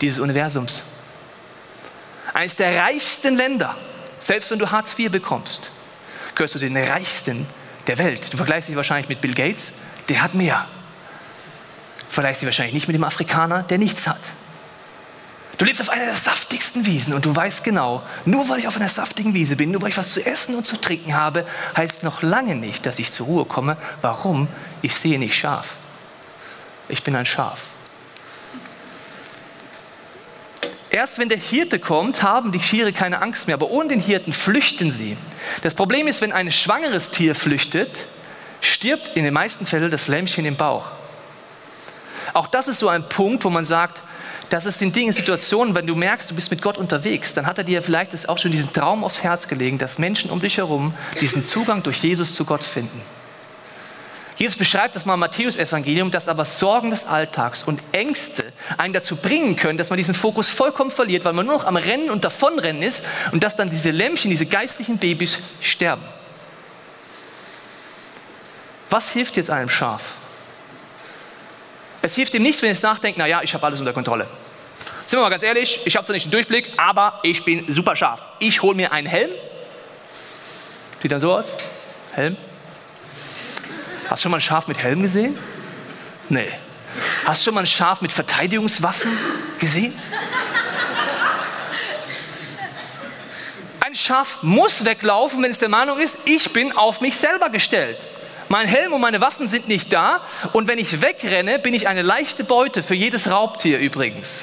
dieses 0.00 0.18
Universums. 0.18 0.82
Eines 2.34 2.56
der 2.56 2.82
reichsten 2.82 3.36
Länder, 3.36 3.76
selbst 4.18 4.50
wenn 4.50 4.58
du 4.58 4.72
Hartz 4.72 4.98
IV 4.98 5.12
bekommst, 5.12 5.70
gehörst 6.34 6.56
du 6.56 6.58
den 6.58 6.76
reichsten 6.76 7.46
der 7.86 7.98
Welt. 7.98 8.32
Du 8.32 8.38
vergleichst 8.38 8.68
dich 8.68 8.74
wahrscheinlich 8.74 9.08
mit 9.08 9.20
Bill 9.20 9.34
Gates, 9.34 9.72
der 10.08 10.20
hat 10.20 10.34
mehr. 10.34 10.66
Vergleichst 12.08 12.42
dich 12.42 12.46
wahrscheinlich 12.46 12.74
nicht 12.74 12.88
mit 12.88 12.96
dem 12.96 13.04
Afrikaner, 13.04 13.62
der 13.62 13.78
nichts 13.78 14.08
hat. 14.08 14.18
Du 15.58 15.64
lebst 15.64 15.80
auf 15.80 15.88
einer 15.88 16.04
der 16.04 16.14
saftigsten 16.14 16.84
Wiesen 16.84 17.14
und 17.14 17.24
du 17.24 17.34
weißt 17.34 17.64
genau, 17.64 18.02
nur 18.26 18.48
weil 18.48 18.58
ich 18.58 18.68
auf 18.68 18.76
einer 18.76 18.90
saftigen 18.90 19.32
Wiese 19.32 19.56
bin, 19.56 19.70
nur 19.70 19.80
weil 19.80 19.88
ich 19.88 19.96
was 19.96 20.12
zu 20.12 20.24
essen 20.24 20.54
und 20.54 20.66
zu 20.66 20.76
trinken 20.76 21.14
habe, 21.14 21.46
heißt 21.74 22.02
noch 22.02 22.22
lange 22.22 22.54
nicht, 22.54 22.84
dass 22.84 22.98
ich 22.98 23.10
zur 23.10 23.26
Ruhe 23.26 23.44
komme. 23.46 23.78
Warum? 24.02 24.48
Ich 24.82 24.94
sehe 24.94 25.18
nicht 25.18 25.34
scharf. 25.34 25.76
Ich 26.88 27.02
bin 27.02 27.16
ein 27.16 27.24
Schaf. 27.24 27.70
Erst 30.90 31.18
wenn 31.18 31.28
der 31.28 31.38
Hirte 31.38 31.78
kommt, 31.78 32.22
haben 32.22 32.52
die 32.52 32.58
Tiere 32.58 32.92
keine 32.92 33.20
Angst 33.20 33.46
mehr, 33.46 33.54
aber 33.54 33.70
ohne 33.70 33.88
den 33.88 34.00
Hirten 34.00 34.32
flüchten 34.32 34.90
sie. 34.90 35.16
Das 35.62 35.74
Problem 35.74 36.06
ist, 36.06 36.20
wenn 36.20 36.32
ein 36.32 36.52
schwangeres 36.52 37.10
Tier 37.10 37.34
flüchtet, 37.34 38.08
stirbt 38.60 39.08
in 39.14 39.24
den 39.24 39.34
meisten 39.34 39.66
Fällen 39.66 39.90
das 39.90 40.08
Lämmchen 40.08 40.44
im 40.44 40.56
Bauch. 40.56 40.88
Auch 42.34 42.46
das 42.46 42.68
ist 42.68 42.78
so 42.78 42.88
ein 42.88 43.08
Punkt, 43.08 43.44
wo 43.44 43.50
man 43.50 43.64
sagt, 43.64 44.02
das 44.48 44.66
ist 44.66 44.80
in 44.80 44.92
Dingen, 44.92 45.12
Situationen, 45.12 45.74
wenn 45.74 45.86
du 45.86 45.96
merkst, 45.96 46.30
du 46.30 46.34
bist 46.34 46.50
mit 46.50 46.62
Gott 46.62 46.78
unterwegs, 46.78 47.34
dann 47.34 47.46
hat 47.46 47.58
er 47.58 47.64
dir 47.64 47.82
vielleicht 47.82 48.28
auch 48.28 48.38
schon 48.38 48.52
diesen 48.52 48.72
Traum 48.72 49.02
aufs 49.02 49.22
Herz 49.22 49.48
gelegt, 49.48 49.82
dass 49.82 49.98
Menschen 49.98 50.30
um 50.30 50.40
dich 50.40 50.58
herum 50.58 50.94
diesen 51.20 51.44
Zugang 51.44 51.82
durch 51.82 51.98
Jesus 51.98 52.34
zu 52.34 52.44
Gott 52.44 52.62
finden. 52.62 53.00
Jesus 54.36 54.56
beschreibt 54.56 54.94
das 54.94 55.06
mal 55.06 55.14
im 55.14 55.20
Matthäus-Evangelium, 55.20 56.10
dass 56.10 56.28
aber 56.28 56.44
Sorgen 56.44 56.90
des 56.90 57.06
Alltags 57.06 57.62
und 57.62 57.80
Ängste 57.92 58.52
einen 58.76 58.92
dazu 58.92 59.16
bringen 59.16 59.56
können, 59.56 59.78
dass 59.78 59.88
man 59.88 59.96
diesen 59.96 60.14
Fokus 60.14 60.48
vollkommen 60.50 60.90
verliert, 60.90 61.24
weil 61.24 61.32
man 61.32 61.46
nur 61.46 61.56
noch 61.56 61.64
am 61.64 61.76
Rennen 61.76 62.10
und 62.10 62.22
Davonrennen 62.22 62.82
ist 62.82 63.02
und 63.32 63.42
dass 63.42 63.56
dann 63.56 63.70
diese 63.70 63.90
Lämmchen, 63.90 64.30
diese 64.30 64.44
geistlichen 64.44 64.98
Babys 64.98 65.38
sterben. 65.60 66.02
Was 68.90 69.10
hilft 69.10 69.38
jetzt 69.38 69.50
einem 69.50 69.70
Schaf? 69.70 70.14
Es 72.06 72.14
hilft 72.14 72.34
ihm 72.34 72.42
nicht, 72.44 72.62
wenn 72.62 72.70
es 72.70 72.82
nachdenkt, 72.82 73.18
naja, 73.18 73.40
ich 73.42 73.52
habe 73.52 73.66
alles 73.66 73.80
unter 73.80 73.92
Kontrolle. 73.92 74.28
Sind 75.06 75.18
wir 75.18 75.24
mal 75.24 75.28
ganz 75.28 75.42
ehrlich, 75.42 75.80
ich 75.84 75.96
habe 75.96 76.06
zwar 76.06 76.14
nicht 76.14 76.26
den 76.26 76.30
Durchblick, 76.30 76.72
aber 76.76 77.18
ich 77.24 77.44
bin 77.44 77.64
super 77.68 77.96
scharf. 77.96 78.22
Ich 78.38 78.62
hole 78.62 78.76
mir 78.76 78.92
einen 78.92 79.08
Helm. 79.08 79.30
Sieht 81.02 81.10
dann 81.10 81.18
so 81.18 81.34
aus. 81.34 81.52
Helm. 82.12 82.36
Hast 84.08 84.20
du 84.20 84.22
schon 84.22 84.30
mal 84.30 84.38
ein 84.38 84.40
Schaf 84.40 84.68
mit 84.68 84.78
Helm 84.78 85.02
gesehen? 85.02 85.36
Nee. 86.28 86.46
Hast 87.24 87.40
du 87.40 87.46
schon 87.46 87.54
mal 87.54 87.62
ein 87.62 87.66
Schaf 87.66 88.00
mit 88.00 88.12
Verteidigungswaffen 88.12 89.10
gesehen? 89.58 89.92
Ein 93.80 93.96
Schaf 93.96 94.38
muss 94.42 94.84
weglaufen, 94.84 95.42
wenn 95.42 95.50
es 95.50 95.58
der 95.58 95.70
Meinung 95.70 95.98
ist, 95.98 96.18
ich 96.24 96.52
bin 96.52 96.70
auf 96.70 97.00
mich 97.00 97.16
selber 97.16 97.50
gestellt. 97.50 97.98
Mein 98.48 98.68
Helm 98.68 98.92
und 98.92 99.00
meine 99.00 99.20
Waffen 99.20 99.48
sind 99.48 99.66
nicht 99.66 99.92
da 99.92 100.20
und 100.52 100.68
wenn 100.68 100.78
ich 100.78 101.02
wegrenne, 101.02 101.58
bin 101.58 101.74
ich 101.74 101.88
eine 101.88 102.02
leichte 102.02 102.44
Beute 102.44 102.82
für 102.82 102.94
jedes 102.94 103.30
Raubtier 103.30 103.78
übrigens. 103.78 104.42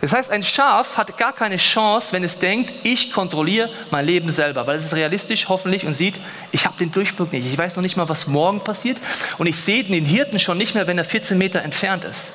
Das 0.00 0.12
heißt, 0.12 0.30
ein 0.30 0.44
Schaf 0.44 0.96
hat 0.96 1.18
gar 1.18 1.32
keine 1.32 1.56
Chance, 1.56 2.12
wenn 2.12 2.22
es 2.22 2.38
denkt, 2.38 2.72
ich 2.84 3.10
kontrolliere 3.10 3.70
mein 3.90 4.06
Leben 4.06 4.30
selber, 4.30 4.66
weil 4.66 4.76
es 4.76 4.86
ist 4.86 4.94
realistisch 4.94 5.48
hoffentlich 5.48 5.86
und 5.86 5.94
sieht, 5.94 6.20
ich 6.52 6.66
habe 6.66 6.76
den 6.76 6.92
Durchblick 6.92 7.32
nicht. 7.32 7.46
Ich 7.46 7.58
weiß 7.58 7.74
noch 7.76 7.82
nicht 7.82 7.96
mal, 7.96 8.08
was 8.08 8.28
morgen 8.28 8.60
passiert 8.60 8.98
und 9.38 9.46
ich 9.46 9.56
sehe 9.56 9.82
den 9.82 10.04
Hirten 10.04 10.38
schon 10.38 10.58
nicht 10.58 10.74
mehr, 10.74 10.86
wenn 10.86 10.98
er 10.98 11.04
14 11.04 11.36
Meter 11.36 11.62
entfernt 11.62 12.04
ist. 12.04 12.30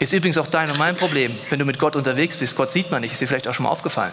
Ist 0.00 0.12
übrigens 0.12 0.38
auch 0.38 0.46
dein 0.46 0.70
und 0.70 0.78
mein 0.78 0.96
Problem, 0.96 1.38
wenn 1.50 1.58
du 1.58 1.64
mit 1.66 1.78
Gott 1.78 1.94
unterwegs 1.94 2.36
bist. 2.36 2.56
Gott 2.56 2.70
sieht 2.70 2.90
man 2.90 3.02
nicht, 3.02 3.12
ist 3.12 3.20
dir 3.20 3.28
vielleicht 3.28 3.46
auch 3.46 3.54
schon 3.54 3.64
mal 3.64 3.70
aufgefallen. 3.70 4.12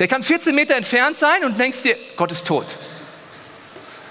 Der 0.00 0.08
kann 0.08 0.22
14 0.22 0.54
Meter 0.54 0.76
entfernt 0.76 1.16
sein 1.16 1.44
und 1.44 1.58
denkst 1.58 1.82
dir, 1.82 1.96
Gott 2.16 2.32
ist 2.32 2.46
tot. 2.46 2.74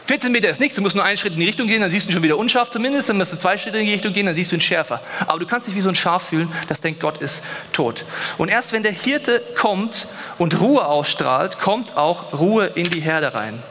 14 0.10 0.32
Meter 0.32 0.50
ist 0.50 0.60
nichts, 0.60 0.76
du 0.76 0.82
musst 0.82 0.96
nur 0.96 1.06
einen 1.06 1.18
Schritt 1.18 1.34
in 1.34 1.40
die 1.40 1.46
Richtung 1.46 1.68
gehen, 1.68 1.82
dann 1.82 1.92
siehst 1.92 2.10
du 2.10 2.12
schon 2.12 2.24
wieder 2.24 2.36
unscharf 2.36 2.72
zumindest, 2.72 3.10
dann 3.10 3.18
musst 3.20 3.32
du 3.32 3.38
zwei 3.38 3.60
Schritte 3.60 3.78
in 3.78 3.86
die 3.86 3.94
Richtung 3.94 4.12
gehen, 4.12 4.26
dann 4.26 4.34
siehst 4.34 4.52
du 4.52 4.56
ihn 4.56 4.62
schärfer. 4.62 5.04
Aber 5.28 5.38
du 5.38 5.46
kannst 5.46 5.68
dich 5.68 5.76
wie 5.76 5.82
so 5.82 5.90
ein 5.90 5.94
Schaf 5.94 6.30
fühlen, 6.30 6.52
das 6.68 6.82
denkt, 6.82 7.00
Gott 7.00 7.20
ist 7.20 7.44
tot. 7.74 8.06
Und 8.40 8.50
erst 8.50 8.74
wenn 8.74 8.82
der 8.82 8.92
Hirte 8.92 9.40
kommt 9.56 10.08
und 10.40 10.60
Ruhe 10.60 10.84
ausstrahlt, 10.84 11.60
kommt 11.60 11.96
auch 11.96 12.34
Ruhe 12.34 12.72
in 12.74 12.90
die 12.90 13.02
Herde 13.02 13.36
rein. 13.36 13.62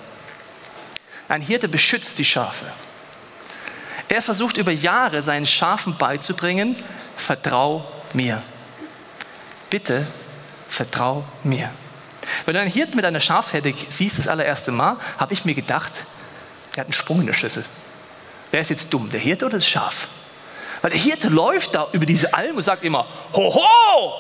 Ein 1.29 1.41
Hirte 1.41 1.67
beschützt 1.67 2.19
die 2.19 2.25
Schafe. 2.25 2.67
Er 4.09 4.23
versucht 4.23 4.59
über 4.59 4.71
Jahre 4.71 5.25
seinen 5.25 5.45
Schafen 5.45 5.97
beizubringen, 5.99 6.77
vertrau 7.17 7.85
mir. 8.13 8.41
Bitte 9.71 10.07
vertrau 10.69 11.25
mir. 11.43 11.69
Wenn 12.45 12.55
du 12.55 12.61
einen 12.61 12.71
Hirten 12.71 12.95
mit 12.95 13.05
einer 13.05 13.19
Schafsherde 13.19 13.75
siehst, 13.89 14.21
das 14.21 14.29
allererste 14.29 14.71
Mal, 14.71 14.99
habe 15.19 15.35
ich 15.35 15.45
mir 15.45 15.57
gedacht, 15.57 16.07
der 16.75 16.83
hat 16.83 16.87
einen 16.87 16.93
Sprung 16.93 17.21
in 17.21 17.27
der 17.27 17.35
Schlüssel. 17.35 17.65
Wer 18.51 18.61
ist 18.61 18.71
jetzt 18.71 18.93
dumm, 18.93 19.11
der 19.11 19.21
Hirte 19.21 19.47
oder 19.47 19.59
das 19.59 19.67
Schaf? 19.67 20.09
Weil 20.81 20.91
der 20.91 21.01
Hirte 21.01 21.29
läuft 21.29 21.75
da 21.75 21.89
über 21.93 22.07
diese 22.07 22.33
Alm 22.35 22.57
und 22.57 22.63
sagt 22.63 22.85
immer, 22.85 23.07
hoho, 23.35 24.13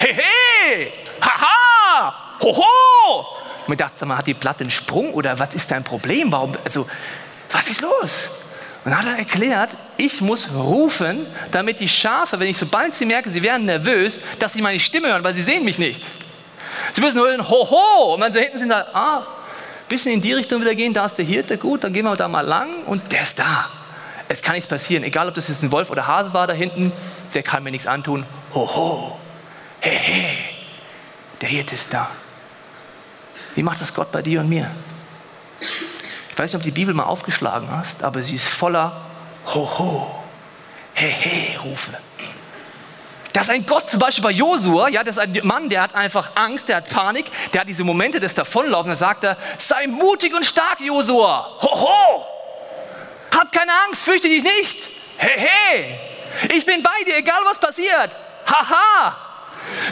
hehe, 0.00 0.92
haha, 1.20 2.14
hoho. 2.40 3.26
Und 3.66 3.72
ich 3.72 3.78
dachte, 3.78 4.08
hat 4.08 4.26
die 4.26 4.34
Platte 4.34 4.60
einen 4.60 4.70
Sprung 4.70 5.12
oder 5.12 5.38
was 5.38 5.54
ist 5.54 5.70
dein 5.70 5.84
Problem? 5.84 6.32
Warum, 6.32 6.52
also, 6.64 6.86
was 7.50 7.68
ist 7.68 7.80
los? 7.80 8.30
Und 8.84 8.92
dann 8.92 9.00
hat 9.00 9.06
er 9.06 9.18
erklärt, 9.18 9.70
ich 9.96 10.20
muss 10.20 10.48
rufen, 10.52 11.26
damit 11.50 11.80
die 11.80 11.88
Schafe, 11.88 12.38
wenn 12.38 12.48
ich 12.48 12.56
sobald 12.56 12.94
sie 12.94 13.04
merken, 13.04 13.30
sie 13.30 13.42
werden 13.42 13.66
nervös, 13.66 14.20
dass 14.38 14.52
sie 14.52 14.62
meine 14.62 14.78
Stimme 14.78 15.08
hören, 15.08 15.24
weil 15.24 15.34
sie 15.34 15.42
sehen 15.42 15.64
mich 15.64 15.78
nicht. 15.78 16.04
Sie 16.92 17.00
müssen 17.00 17.20
hören, 17.20 17.48
hoho. 17.48 18.14
Und 18.14 18.20
wenn 18.20 18.32
sie 18.32 18.40
hinten 18.40 18.58
sind, 18.58 18.68
da, 18.68 18.86
ah, 18.92 19.26
bisschen 19.88 20.12
in 20.12 20.20
die 20.20 20.32
Richtung 20.32 20.60
wieder 20.60 20.74
gehen, 20.74 20.92
da 20.92 21.06
ist 21.06 21.16
der 21.16 21.24
Hirte, 21.24 21.58
gut, 21.58 21.84
dann 21.84 21.92
gehen 21.92 22.04
wir 22.04 22.16
da 22.16 22.28
mal 22.28 22.40
lang 22.40 22.84
und 22.86 23.12
der 23.12 23.22
ist 23.22 23.38
da. 23.38 23.70
Es 24.28 24.42
kann 24.42 24.54
nichts 24.54 24.68
passieren, 24.68 25.04
egal 25.04 25.28
ob 25.28 25.34
das 25.34 25.48
jetzt 25.48 25.62
ein 25.62 25.70
Wolf 25.70 25.90
oder 25.90 26.06
Hase 26.06 26.32
war 26.32 26.46
da 26.46 26.52
hinten, 26.52 26.92
der 27.34 27.42
kann 27.42 27.62
mir 27.62 27.70
nichts 27.70 27.86
antun. 27.86 28.26
Hoho, 28.52 29.16
he, 29.80 29.90
he, 29.90 30.26
der 31.40 31.48
Hirte 31.48 31.74
ist 31.76 31.92
da. 31.92 32.10
Wie 33.54 33.62
macht 33.62 33.80
das 33.80 33.94
Gott 33.94 34.10
bei 34.10 34.22
dir 34.22 34.40
und 34.40 34.48
mir? 34.48 34.70
Ich 36.30 36.38
weiß 36.38 36.52
nicht, 36.52 36.56
ob 36.56 36.62
du 36.62 36.70
die 36.70 36.74
Bibel 36.80 36.92
mal 36.92 37.04
aufgeschlagen 37.04 37.70
hast, 37.70 38.02
aber 38.02 38.20
sie 38.22 38.34
ist 38.34 38.46
voller 38.46 39.00
Hoho, 39.46 40.10
he, 40.94 41.06
he, 41.06 41.56
Rufe. 41.58 41.92
Das 43.36 43.48
ist 43.48 43.50
ein 43.50 43.66
Gott, 43.66 43.86
zum 43.90 43.98
Beispiel 43.98 44.22
bei 44.22 44.30
Josua, 44.30 44.88
ja, 44.88 45.04
das 45.04 45.16
ist 45.16 45.22
ein 45.22 45.38
Mann, 45.42 45.68
der 45.68 45.82
hat 45.82 45.94
einfach 45.94 46.30
Angst, 46.36 46.70
der 46.70 46.76
hat 46.76 46.88
Panik, 46.88 47.26
der 47.52 47.60
hat 47.60 47.68
diese 47.68 47.84
Momente 47.84 48.18
des 48.18 48.34
Davonlaufens, 48.34 48.98
da 48.98 49.08
sagt 49.08 49.24
er, 49.24 49.36
sei 49.58 49.86
mutig 49.88 50.34
und 50.34 50.42
stark, 50.42 50.80
Josua. 50.80 51.58
Hoho! 51.60 52.24
Hab 53.38 53.52
keine 53.52 53.72
Angst, 53.86 54.04
fürchte 54.04 54.26
dich 54.26 54.42
nicht. 54.42 54.88
Hey, 55.18 55.34
hey, 55.36 56.00
ich 56.56 56.64
bin 56.64 56.82
bei 56.82 57.04
dir, 57.04 57.18
egal 57.18 57.40
was 57.44 57.58
passiert. 57.58 58.16
Haha! 58.46 59.18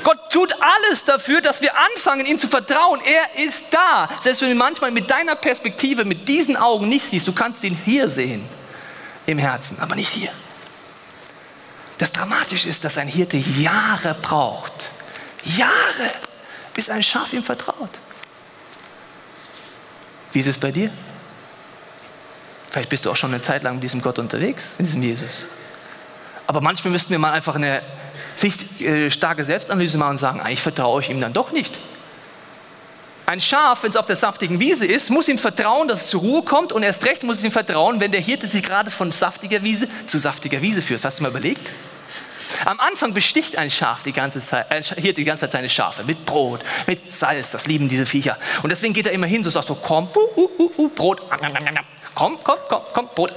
Gott 0.04 0.32
tut 0.32 0.54
alles 0.62 1.04
dafür, 1.04 1.42
dass 1.42 1.60
wir 1.60 1.72
anfangen, 1.76 2.24
ihm 2.24 2.38
zu 2.38 2.48
vertrauen. 2.48 3.02
Er 3.04 3.44
ist 3.44 3.66
da. 3.74 4.08
Selbst 4.22 4.40
wenn 4.40 4.48
du 4.48 4.54
manchmal 4.54 4.90
mit 4.90 5.10
deiner 5.10 5.34
Perspektive, 5.34 6.06
mit 6.06 6.26
diesen 6.30 6.56
Augen 6.56 6.88
nicht 6.88 7.04
siehst, 7.04 7.28
du 7.28 7.34
kannst 7.34 7.62
ihn 7.62 7.78
hier 7.84 8.08
sehen, 8.08 8.48
im 9.26 9.36
Herzen, 9.36 9.78
aber 9.80 9.96
nicht 9.96 10.08
hier. 10.08 10.32
Das 12.04 12.12
Dramatische 12.12 12.68
ist, 12.68 12.84
dass 12.84 12.98
ein 12.98 13.08
Hirte 13.08 13.38
Jahre 13.38 14.14
braucht. 14.20 14.90
Jahre, 15.42 16.10
bis 16.74 16.90
ein 16.90 17.02
Schaf 17.02 17.32
ihm 17.32 17.42
vertraut. 17.42 17.88
Wie 20.30 20.40
ist 20.40 20.46
es 20.46 20.58
bei 20.58 20.70
dir? 20.70 20.90
Vielleicht 22.70 22.90
bist 22.90 23.06
du 23.06 23.10
auch 23.10 23.16
schon 23.16 23.32
eine 23.32 23.40
Zeit 23.40 23.62
lang 23.62 23.76
mit 23.76 23.84
diesem 23.84 24.02
Gott 24.02 24.18
unterwegs, 24.18 24.74
mit 24.76 24.88
diesem 24.88 25.02
Jesus. 25.02 25.46
Aber 26.46 26.60
manchmal 26.60 26.92
müssten 26.92 27.08
wir 27.08 27.18
mal 27.18 27.32
einfach 27.32 27.54
eine 27.54 27.80
sich, 28.36 28.82
äh, 28.82 29.10
starke 29.10 29.42
Selbstanalyse 29.42 29.96
machen 29.96 30.10
und 30.10 30.18
sagen, 30.18 30.40
eigentlich 30.42 30.60
vertraue 30.60 31.00
ich 31.00 31.08
ihm 31.08 31.22
dann 31.22 31.32
doch 31.32 31.52
nicht. 31.52 31.80
Ein 33.24 33.40
Schaf, 33.40 33.82
wenn 33.82 33.88
es 33.88 33.96
auf 33.96 34.04
der 34.04 34.16
saftigen 34.16 34.60
Wiese 34.60 34.84
ist, 34.84 35.08
muss 35.08 35.26
ihm 35.26 35.38
vertrauen, 35.38 35.88
dass 35.88 36.02
es 36.02 36.08
zur 36.08 36.20
Ruhe 36.20 36.42
kommt 36.42 36.74
und 36.74 36.82
erst 36.82 37.06
recht 37.06 37.22
muss 37.22 37.38
es 37.38 37.44
ihm 37.44 37.52
vertrauen, 37.52 37.98
wenn 37.98 38.12
der 38.12 38.20
Hirte 38.20 38.46
sich 38.46 38.62
gerade 38.62 38.90
von 38.90 39.10
saftiger 39.10 39.62
Wiese 39.62 39.88
zu 40.06 40.18
saftiger 40.18 40.60
Wiese 40.60 40.82
führt. 40.82 41.02
Hast 41.02 41.20
du 41.20 41.22
mal 41.22 41.30
überlegt? 41.30 41.66
Am 42.64 42.80
Anfang 42.80 43.14
besticht 43.14 43.58
ein 43.58 43.70
Schaf 43.70 44.02
die 44.02 44.12
ganze 44.12 44.40
Zeit, 44.40 44.70
ein 44.70 44.82
Hirte 44.82 45.14
die 45.14 45.24
ganze 45.24 45.42
Zeit 45.42 45.52
seine 45.52 45.68
Schafe 45.68 46.04
mit 46.04 46.24
Brot, 46.24 46.60
mit 46.86 47.12
Salz, 47.12 47.52
das 47.52 47.66
lieben 47.66 47.88
diese 47.88 48.06
Viecher. 48.06 48.38
Und 48.62 48.70
deswegen 48.70 48.94
geht 48.94 49.06
er 49.06 49.12
immer 49.12 49.26
hin, 49.26 49.44
so 49.44 49.50
sagt 49.50 49.68
so, 49.68 49.74
komm, 49.74 50.08
uh, 50.14 50.40
uh, 50.40 50.50
uh, 50.58 50.70
uh 50.76 50.88
Brot, 50.88 51.22
komm, 52.14 52.38
komm, 52.42 52.58
komm, 52.68 52.82
komm, 52.92 53.08
Brot, 53.14 53.36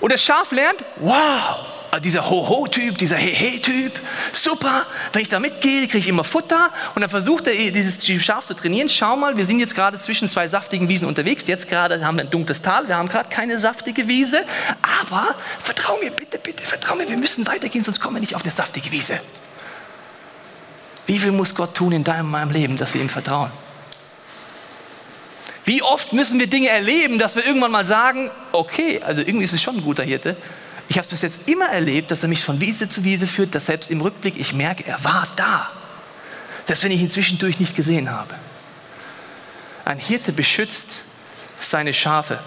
und 0.00 0.12
das 0.12 0.22
Schaf 0.22 0.50
lernt, 0.52 0.82
wow, 0.96 1.79
dieser 1.98 2.30
Ho-Ho-Typ, 2.30 2.98
dieser 2.98 3.16
He-He-Typ, 3.16 3.98
super, 4.32 4.86
wenn 5.12 5.22
ich 5.22 5.28
da 5.28 5.40
mitgehe, 5.40 5.88
kriege 5.88 5.98
ich 5.98 6.08
immer 6.08 6.22
Futter 6.22 6.70
und 6.94 7.00
dann 7.00 7.10
versucht 7.10 7.48
er, 7.48 7.54
dieses 7.54 8.06
Schaf 8.24 8.46
zu 8.46 8.54
trainieren. 8.54 8.88
Schau 8.88 9.16
mal, 9.16 9.36
wir 9.36 9.44
sind 9.44 9.58
jetzt 9.58 9.74
gerade 9.74 9.98
zwischen 9.98 10.28
zwei 10.28 10.46
saftigen 10.46 10.88
Wiesen 10.88 11.08
unterwegs, 11.08 11.44
jetzt 11.48 11.68
gerade 11.68 12.04
haben 12.06 12.16
wir 12.16 12.24
ein 12.24 12.30
dunkles 12.30 12.62
Tal, 12.62 12.86
wir 12.86 12.96
haben 12.96 13.08
gerade 13.08 13.28
keine 13.28 13.58
saftige 13.58 14.06
Wiese, 14.06 14.44
aber 15.02 15.34
vertrau 15.58 15.96
mir, 16.02 16.12
bitte, 16.12 16.38
bitte, 16.38 16.62
vertrau 16.62 16.94
mir, 16.94 17.08
wir 17.08 17.18
müssen 17.18 17.46
weitergehen, 17.46 17.82
sonst 17.82 17.98
kommen 17.98 18.16
wir 18.16 18.20
nicht 18.20 18.36
auf 18.36 18.42
eine 18.42 18.52
saftige 18.52 18.92
Wiese. 18.92 19.20
Wie 21.06 21.18
viel 21.18 21.32
muss 21.32 21.54
Gott 21.56 21.74
tun 21.74 21.90
in 21.90 22.04
deinem 22.04 22.30
meinem 22.30 22.52
Leben, 22.52 22.76
dass 22.76 22.94
wir 22.94 23.00
ihm 23.00 23.08
vertrauen? 23.08 23.50
Wie 25.64 25.82
oft 25.82 26.12
müssen 26.12 26.38
wir 26.38 26.46
Dinge 26.46 26.68
erleben, 26.68 27.18
dass 27.18 27.36
wir 27.36 27.44
irgendwann 27.44 27.70
mal 27.70 27.84
sagen, 27.84 28.30
okay, 28.52 29.00
also 29.04 29.20
irgendwie 29.20 29.44
ist 29.44 29.52
es 29.52 29.62
schon 29.62 29.76
ein 29.76 29.82
guter 29.82 30.02
Hirte. 30.02 30.36
Ich 30.90 30.98
habe 30.98 31.04
es 31.04 31.10
bis 31.10 31.22
jetzt 31.22 31.48
immer 31.48 31.68
erlebt, 31.68 32.10
dass 32.10 32.24
er 32.24 32.28
mich 32.28 32.42
von 32.42 32.60
Wiese 32.60 32.88
zu 32.88 33.04
Wiese 33.04 33.28
führt, 33.28 33.54
dass 33.54 33.66
selbst 33.66 33.92
im 33.92 34.00
Rückblick 34.00 34.34
ich 34.40 34.52
merke, 34.52 34.84
er 34.84 35.02
war 35.04 35.28
da. 35.36 35.70
Selbst 36.64 36.82
wenn 36.82 36.90
ich 36.90 37.00
ihn 37.00 37.08
zwischendurch 37.08 37.60
nicht 37.60 37.76
gesehen 37.76 38.10
habe. 38.10 38.34
Ein 39.84 39.98
Hirte 39.98 40.32
beschützt 40.32 41.04
seine 41.60 41.94
Schafe. 41.94 42.40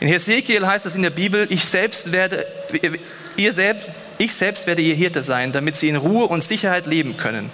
In 0.00 0.08
Hesekiel 0.08 0.66
heißt 0.66 0.86
es 0.86 0.96
in 0.96 1.02
der 1.02 1.10
Bibel, 1.10 1.46
ich 1.50 1.64
selbst 1.64 2.10
werde, 2.10 2.48
ihr 3.36 3.52
selbst, 3.52 3.86
ich 4.18 4.34
selbst 4.34 4.66
werde 4.66 4.82
ihr 4.82 4.96
Hirte 4.96 5.22
sein, 5.22 5.52
damit 5.52 5.76
sie 5.76 5.88
in 5.88 5.94
Ruhe 5.94 6.26
und 6.26 6.42
Sicherheit 6.42 6.88
leben 6.88 7.16
können. 7.16 7.48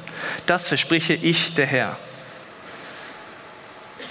Das 0.47 0.69
verspreche 0.69 1.13
ich, 1.13 1.53
der 1.53 1.67
Herr. 1.67 1.99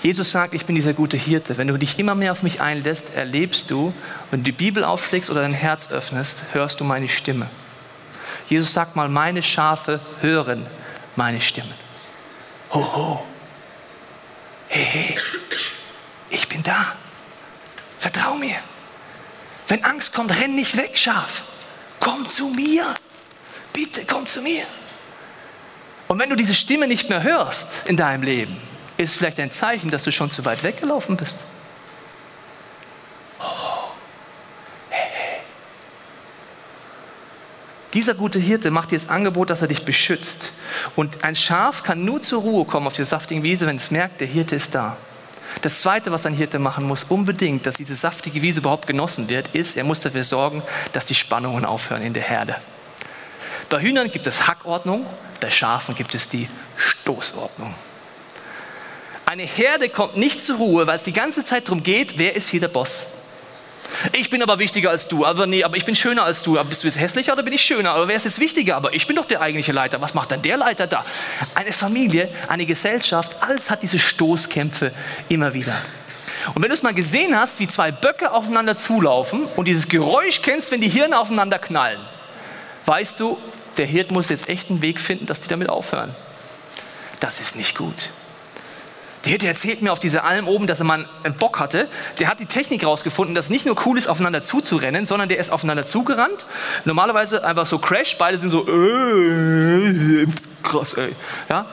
Jesus 0.08 0.32
sagt, 0.32 0.54
ich 0.54 0.66
bin 0.66 0.74
dieser 0.74 0.94
gute 0.94 1.18
Hirte. 1.18 1.58
Wenn 1.58 1.68
du 1.68 1.76
dich 1.76 2.00
immer 2.00 2.16
mehr 2.16 2.32
auf 2.32 2.42
mich 2.42 2.62
einlässt, 2.62 3.14
erlebst 3.14 3.70
du, 3.70 3.94
wenn 4.32 4.40
du 4.40 4.46
die 4.46 4.54
Bibel 4.54 4.86
aufschlägst 4.86 5.30
oder 5.30 5.42
dein 5.42 5.52
Herz 5.52 5.92
öffnest, 5.92 6.44
hörst 6.54 6.80
du 6.80 6.86
meine 6.86 7.10
Stimme. 7.10 7.50
Jesus 8.48 8.72
sagt 8.72 8.96
mal, 8.96 9.10
meine 9.10 9.44
Schafe 9.44 10.00
hören 10.22 10.66
meine 11.18 11.42
Stimme. 11.42 11.74
Ho, 12.72 12.80
ho. 12.80 13.24
Hey, 14.70 14.86
hey. 14.86 15.16
Ich 16.30 16.48
bin 16.48 16.64
da. 16.64 16.94
Vertrau 18.00 18.36
mir. 18.36 18.56
Wenn 19.68 19.84
Angst 19.84 20.14
kommt, 20.14 20.40
renn 20.40 20.56
nicht 20.56 20.78
weg, 20.78 20.98
Schaf. 20.98 21.44
Komm 22.00 22.30
zu 22.30 22.48
mir. 22.48 22.94
Bitte, 23.74 24.06
komm 24.08 24.26
zu 24.26 24.42
mir. 24.42 24.64
Und 26.08 26.18
wenn 26.18 26.30
du 26.30 26.38
diese 26.38 26.54
Stimme 26.54 26.88
nicht 26.88 27.10
mehr 27.10 27.24
hörst 27.24 27.86
in 27.88 27.98
deinem 27.98 28.24
Leben, 28.24 28.56
ist 28.98 29.16
vielleicht 29.16 29.40
ein 29.40 29.52
Zeichen, 29.52 29.90
dass 29.90 30.04
du 30.04 30.12
schon 30.12 30.32
zu 30.32 30.44
weit 30.46 30.64
weggelaufen 30.64 31.18
bist. 31.18 31.38
Oh. 33.40 33.44
Dieser 37.94 38.16
gute 38.16 38.40
Hirte 38.40 38.72
macht 38.72 38.92
dir 38.92 38.98
das 38.98 39.10
Angebot, 39.10 39.50
dass 39.50 39.62
er 39.62 39.68
dich 39.68 39.86
beschützt. 39.86 40.52
Und 40.96 41.24
ein 41.24 41.36
Schaf 41.36 41.84
kann 41.84 42.06
nur 42.06 42.22
zur 42.22 42.42
Ruhe 42.42 42.66
kommen 42.66 42.88
auf 42.88 42.94
der 42.94 43.06
saftigen 43.06 43.44
Wiese, 43.44 43.68
wenn 43.68 43.78
es 43.78 43.92
merkt, 43.92 44.20
der 44.22 44.28
Hirte 44.28 44.56
ist 44.56 44.76
da. 44.76 44.98
Das 45.62 45.80
Zweite, 45.80 46.12
was 46.12 46.26
ein 46.26 46.34
Hirte 46.34 46.60
machen 46.60 46.86
muss, 46.86 47.04
unbedingt, 47.04 47.66
dass 47.66 47.76
diese 47.76 47.96
saftige 47.96 48.42
Wiese 48.42 48.60
überhaupt 48.60 48.88
genossen 48.88 49.30
wird, 49.30 49.56
ist, 49.56 49.78
er 49.78 49.84
muss 49.84 50.02
dafür 50.02 50.24
sorgen, 50.24 50.62
dass 50.94 51.06
die 51.06 51.16
Spannungen 51.16 51.66
aufhören 51.66 52.04
in 52.04 52.14
der 52.14 52.24
Herde. 52.24 52.56
Bei 53.70 53.82
Hühnern 53.82 54.12
gibt 54.12 54.28
es 54.28 54.48
Hackordnung, 54.48 55.06
bei 55.42 55.50
Schafen 55.50 55.96
gibt 55.96 56.16
es 56.16 56.30
die 56.30 56.48
Stoßordnung. 56.78 57.74
Eine 59.28 59.44
Herde 59.44 59.90
kommt 59.90 60.16
nicht 60.16 60.40
zur 60.40 60.56
Ruhe, 60.56 60.88
weil 60.88 60.96
es 60.96 61.04
die 61.04 61.12
ganze 61.12 61.44
Zeit 61.44 61.68
darum 61.68 61.84
geht, 61.84 62.18
wer 62.18 62.38
ist 62.38 62.48
hier 62.48 62.62
der 62.62 62.70
Boss? 62.70 63.04
Ich 64.14 64.30
bin 64.30 64.42
aber 64.42 64.58
wichtiger 64.58 64.90
als 64.90 65.10
du, 65.10 65.26
aber 65.26 65.46
nee, 65.46 65.66
aber 65.66 65.76
ich 65.76 65.84
bin 65.84 65.98
schöner 65.98 66.24
als 66.24 66.44
du. 66.44 66.58
Aber 66.58 66.70
bist 66.70 66.84
du 66.84 66.88
jetzt 66.88 66.98
hässlicher 66.98 67.34
oder 67.34 67.44
bin 67.44 67.52
ich 67.52 67.62
schöner? 67.62 67.92
Aber 67.92 68.08
wer 68.08 68.16
ist 68.16 68.24
jetzt 68.24 68.40
wichtiger? 68.40 68.78
Aber 68.78 68.94
ich 68.94 69.06
bin 69.06 69.18
doch 69.18 69.26
der 69.26 69.42
eigentliche 69.42 69.74
Leiter. 69.74 70.00
Was 70.00 70.14
macht 70.14 70.32
dann 70.32 70.42
der 70.44 70.56
Leiter 70.56 70.88
da? 70.88 71.04
Eine 71.56 71.74
Familie, 71.74 72.30
eine 72.48 72.66
Gesellschaft, 72.66 73.36
alles 73.42 73.70
hat 73.70 73.84
diese 73.84 74.00
Stoßkämpfe 74.00 74.94
immer 75.28 75.54
wieder. 75.54 75.76
Und 76.54 76.62
wenn 76.62 76.70
du 76.70 76.76
es 76.76 76.84
mal 76.84 76.94
gesehen 76.94 77.38
hast, 77.38 77.60
wie 77.60 77.68
zwei 77.68 77.92
Böcke 77.92 78.32
aufeinander 78.32 78.76
zulaufen 78.76 79.44
und 79.58 79.68
dieses 79.68 79.90
Geräusch 79.90 80.42
kennst, 80.42 80.72
wenn 80.72 80.80
die 80.80 80.88
Hirne 80.88 81.20
aufeinander 81.20 81.60
knallen, 81.60 82.00
weißt 82.86 83.20
du, 83.20 83.38
der 83.76 83.88
Hirt 83.88 84.12
muss 84.12 84.30
jetzt 84.30 84.48
echt 84.48 84.70
einen 84.70 84.82
Weg 84.82 85.02
finden, 85.02 85.26
dass 85.26 85.42
die 85.42 85.50
damit 85.50 85.68
aufhören. 85.68 86.16
Das 87.20 87.42
ist 87.42 87.58
nicht 87.58 87.76
gut. 87.78 88.10
Der, 89.28 89.38
der 89.38 89.50
erzählt 89.50 89.82
mir 89.82 89.92
auf 89.92 90.00
dieser 90.00 90.24
Alm 90.24 90.48
oben, 90.48 90.68
dass 90.68 90.80
er 90.80 90.86
mal 90.86 91.06
einen 91.24 91.36
Bock 91.36 91.60
hatte. 91.60 91.88
Der 92.20 92.30
hat 92.30 92.40
die 92.40 92.46
Technik 92.46 92.86
rausgefunden, 92.86 93.36
dass 93.36 93.46
es 93.46 93.52
nicht 93.52 93.66
nur 93.66 93.76
cool 93.86 93.98
ist, 93.98 94.08
aufeinander 94.08 94.42
zuzurennen, 94.42 95.06
sondern 95.06 95.28
der 95.28 95.38
ist 95.38 95.52
aufeinander 95.52 95.86
zugerannt. 95.86 96.46
Normalerweise 96.86 97.44
einfach 97.44 97.66
so 97.66 97.78
Crash, 97.78 98.18
beide 98.18 98.38
sind 98.38 98.50
so, 98.50 98.66
äh, 98.68 100.26
krass, 100.64 100.94
ey. 100.94 101.14
Ja? 101.50 101.66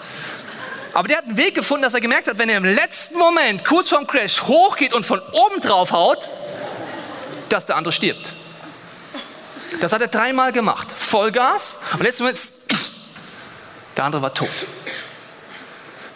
Aber 0.94 1.08
der 1.08 1.18
hat 1.18 1.26
einen 1.26 1.36
Weg 1.36 1.54
gefunden, 1.54 1.82
dass 1.82 1.94
er 1.94 2.00
gemerkt 2.00 2.28
hat, 2.28 2.38
wenn 2.38 2.48
er 2.48 2.56
im 2.56 2.64
letzten 2.64 3.18
Moment, 3.18 3.64
kurz 3.64 3.88
vorm 3.88 4.06
Crash, 4.06 4.42
hochgeht 4.42 4.92
und 4.92 5.06
von 5.06 5.20
oben 5.20 5.60
drauf 5.60 5.92
haut, 5.92 6.30
dass 7.48 7.66
der 7.66 7.76
andere 7.76 7.92
stirbt. 7.92 8.32
Das 9.80 9.92
hat 9.92 10.00
er 10.00 10.08
dreimal 10.08 10.52
gemacht. 10.52 10.88
Vollgas. 10.96 11.78
Und 11.92 12.02
letzten 12.02 12.24
Moment, 12.24 12.40
der 13.96 14.04
andere 14.04 14.22
war 14.22 14.34
tot. 14.34 14.66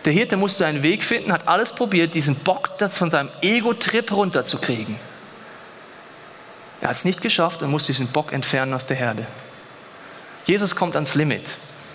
Der 0.04 0.12
Hirte 0.12 0.36
musste 0.36 0.64
einen 0.64 0.82
Weg 0.82 1.04
finden, 1.04 1.32
hat 1.32 1.48
alles 1.48 1.72
probiert, 1.72 2.14
diesen 2.14 2.36
Bock 2.36 2.78
das 2.78 2.96
von 2.96 3.10
seinem 3.10 3.30
Ego-Trip 3.42 4.10
runterzukriegen. 4.12 4.96
Er 6.80 6.90
hat 6.90 6.96
es 6.96 7.04
nicht 7.04 7.20
geschafft 7.20 7.62
und 7.62 7.70
muss 7.70 7.86
diesen 7.86 8.08
Bock 8.08 8.32
entfernen 8.32 8.72
aus 8.72 8.86
der 8.86 8.96
Herde. 8.96 9.26
Jesus 10.46 10.76
kommt 10.76 10.94
ans 10.94 11.14
Limit 11.14 11.42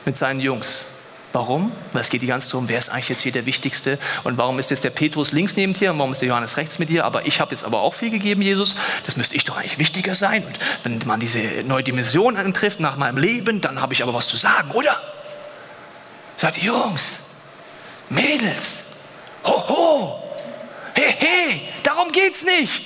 mit 0.06 0.18
seinen 0.18 0.40
Jungs. 0.40 0.86
Warum? 1.32 1.72
Weil 1.94 2.02
es 2.04 2.10
geht 2.10 2.22
die 2.22 2.28
ganze 2.28 2.46
Zeit 2.46 2.54
darum, 2.54 2.70
wer 2.70 2.78
ist 2.78 2.90
eigentlich 2.90 3.10
jetzt 3.10 3.22
hier 3.22 3.32
der 3.32 3.48
Wichtigste 3.48 3.98
und 4.24 4.38
warum 4.38 4.60
ist 4.60 4.70
jetzt 4.70 4.84
der 4.84 4.92
Petrus 4.92 5.32
links 5.32 5.56
neben 5.56 5.74
dir 5.74 5.92
und 5.92 5.98
warum 5.98 6.12
ist 6.12 6.22
der 6.22 6.30
Johannes 6.30 6.58
rechts 6.58 6.78
mit 6.78 6.90
dir? 6.90 7.06
Aber 7.06 7.26
ich 7.26 7.42
habe 7.42 7.50
jetzt 7.50 7.64
aber 7.64 7.82
auch 7.82 7.96
viel 7.96 8.12
gegeben, 8.12 8.44
Jesus. 8.44 8.76
Das 9.08 9.18
müsste 9.18 9.36
ich 9.36 9.44
doch 9.44 9.58
eigentlich 9.58 9.80
wichtiger 9.80 10.14
sein. 10.14 10.44
Und 10.44 10.56
wenn 10.84 11.00
man 11.08 11.20
diese 11.20 11.40
neue 11.66 11.82
Dimension 11.82 12.38
antrifft 12.38 12.80
nach 12.80 12.98
meinem 12.98 13.18
Leben, 13.18 13.62
dann 13.62 13.82
habe 13.82 13.94
ich 13.94 14.04
aber 14.04 14.14
was 14.14 14.28
zu 14.28 14.38
sagen, 14.38 14.70
oder? 14.72 15.02
Sagt 16.38 16.62
Jungs, 16.62 17.22
Mädels, 18.13 18.82
hoho, 19.43 20.22
hey, 20.93 21.62
darum 21.84 22.12
geht's 22.12 22.43
nicht. 22.43 22.86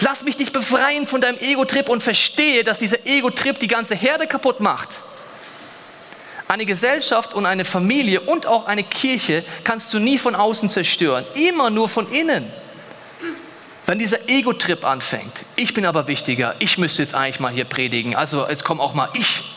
Lass 0.00 0.24
mich 0.24 0.36
dich 0.36 0.52
befreien 0.52 1.06
von 1.06 1.20
deinem 1.20 1.38
Ego-Trip 1.38 1.88
und 1.88 2.02
verstehe, 2.02 2.64
dass 2.64 2.80
dieser 2.80 3.06
Ego-Trip 3.06 3.58
die 3.58 3.68
ganze 3.68 3.94
Herde 3.94 4.26
kaputt 4.26 4.60
macht. 4.60 4.88
Eine 6.48 6.66
Gesellschaft 6.66 7.34
und 7.34 7.46
eine 7.46 7.64
Familie 7.64 8.20
und 8.20 8.46
auch 8.46 8.66
eine 8.66 8.82
Kirche 8.82 9.44
kannst 9.62 9.94
du 9.94 9.98
nie 9.98 10.18
von 10.18 10.34
außen 10.34 10.68
zerstören, 10.68 11.24
immer 11.34 11.70
nur 11.70 11.88
von 11.88 12.10
innen. 12.10 12.50
Wenn 13.86 13.98
dieser 13.98 14.28
Ego-Trip 14.28 14.84
anfängt, 14.84 15.44
ich 15.56 15.72
bin 15.72 15.86
aber 15.86 16.08
wichtiger, 16.08 16.56
ich 16.58 16.78
müsste 16.78 17.02
jetzt 17.02 17.14
eigentlich 17.14 17.38
mal 17.38 17.52
hier 17.52 17.64
predigen, 17.64 18.16
also 18.16 18.48
jetzt 18.48 18.64
komm 18.64 18.80
auch 18.80 18.94
mal 18.94 19.08
ich. 19.14 19.53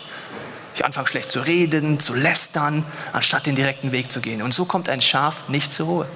Ich 0.77 0.85
anfange 0.85 1.07
schlecht 1.07 1.29
zu 1.29 1.39
reden, 1.39 1.99
zu 1.99 2.13
lästern, 2.13 2.85
anstatt 3.11 3.47
den 3.47 3.55
direkten 3.55 3.91
Weg 3.91 4.11
zu 4.11 4.21
gehen. 4.21 4.43
Und 4.43 4.53
so 4.53 4.65
kommt 4.65 4.89
ein 4.89 5.01
Schaf 5.01 5.49
nicht 5.49 5.73
zur 5.73 5.87
Ruhe. 5.87 6.07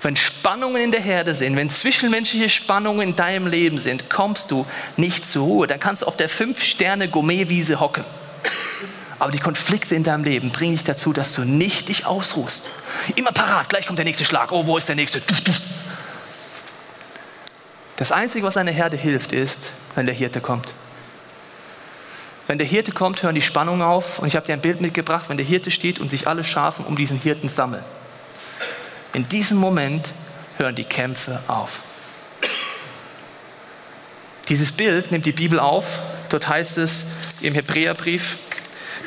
Wenn 0.00 0.16
Spannungen 0.16 0.80
in 0.80 0.92
der 0.92 1.02
Herde 1.02 1.34
sind, 1.34 1.56
wenn 1.56 1.68
zwischenmenschliche 1.68 2.48
Spannungen 2.48 3.10
in 3.10 3.16
deinem 3.16 3.46
Leben 3.46 3.76
sind, 3.76 4.08
kommst 4.08 4.50
du 4.50 4.64
nicht 4.96 5.26
zur 5.26 5.44
Ruhe. 5.44 5.66
Dann 5.66 5.78
kannst 5.78 6.00
du 6.00 6.06
auf 6.06 6.16
der 6.16 6.30
Fünf-Sterne-Gourmet-Wiese 6.30 7.80
hocken. 7.80 8.02
Aber 9.18 9.30
die 9.30 9.40
Konflikte 9.40 9.94
in 9.94 10.04
deinem 10.04 10.24
Leben 10.24 10.52
bringen 10.52 10.72
dich 10.72 10.84
dazu, 10.84 11.12
dass 11.12 11.34
du 11.34 11.42
nicht 11.42 11.90
dich 11.90 12.06
ausruhst. 12.06 12.70
Immer 13.14 13.32
parat, 13.32 13.68
gleich 13.68 13.86
kommt 13.86 13.98
der 13.98 14.06
nächste 14.06 14.24
Schlag. 14.24 14.52
Oh, 14.52 14.66
wo 14.66 14.78
ist 14.78 14.88
der 14.88 14.96
nächste? 14.96 15.20
Das 17.98 18.10
Einzige, 18.10 18.46
was 18.46 18.56
einer 18.56 18.72
Herde 18.72 18.96
hilft, 18.96 19.32
ist, 19.32 19.72
wenn 19.96 20.06
der 20.06 20.14
Hirte 20.14 20.40
kommt. 20.40 20.72
Wenn 22.50 22.58
der 22.58 22.66
Hirte 22.66 22.90
kommt, 22.90 23.22
hören 23.22 23.36
die 23.36 23.42
Spannungen 23.42 23.80
auf. 23.80 24.18
Und 24.18 24.26
ich 24.26 24.34
habe 24.34 24.44
dir 24.44 24.54
ein 24.54 24.60
Bild 24.60 24.80
mitgebracht, 24.80 25.28
wenn 25.28 25.36
der 25.36 25.46
Hirte 25.46 25.70
steht 25.70 26.00
und 26.00 26.10
sich 26.10 26.26
alle 26.26 26.42
Schafen 26.42 26.84
um 26.84 26.96
diesen 26.96 27.16
Hirten 27.16 27.48
sammeln. 27.48 27.84
In 29.12 29.28
diesem 29.28 29.56
Moment 29.56 30.08
hören 30.56 30.74
die 30.74 30.82
Kämpfe 30.82 31.40
auf. 31.46 31.78
Dieses 34.48 34.72
Bild 34.72 35.12
nimmt 35.12 35.26
die 35.26 35.32
Bibel 35.32 35.60
auf. 35.60 36.00
Dort 36.30 36.48
heißt 36.48 36.78
es 36.78 37.06
im 37.40 37.54
Hebräerbrief, 37.54 38.38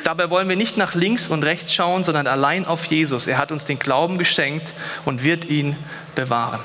Dabei 0.04 0.30
wollen 0.30 0.48
wir 0.48 0.56
nicht 0.56 0.78
nach 0.78 0.94
links 0.94 1.28
und 1.28 1.42
rechts 1.42 1.74
schauen, 1.74 2.02
sondern 2.02 2.26
allein 2.26 2.66
auf 2.66 2.86
Jesus. 2.86 3.26
Er 3.26 3.36
hat 3.36 3.52
uns 3.52 3.66
den 3.66 3.78
Glauben 3.78 4.16
geschenkt 4.16 4.72
und 5.04 5.22
wird 5.22 5.44
ihn 5.44 5.76
bewahren. 6.14 6.60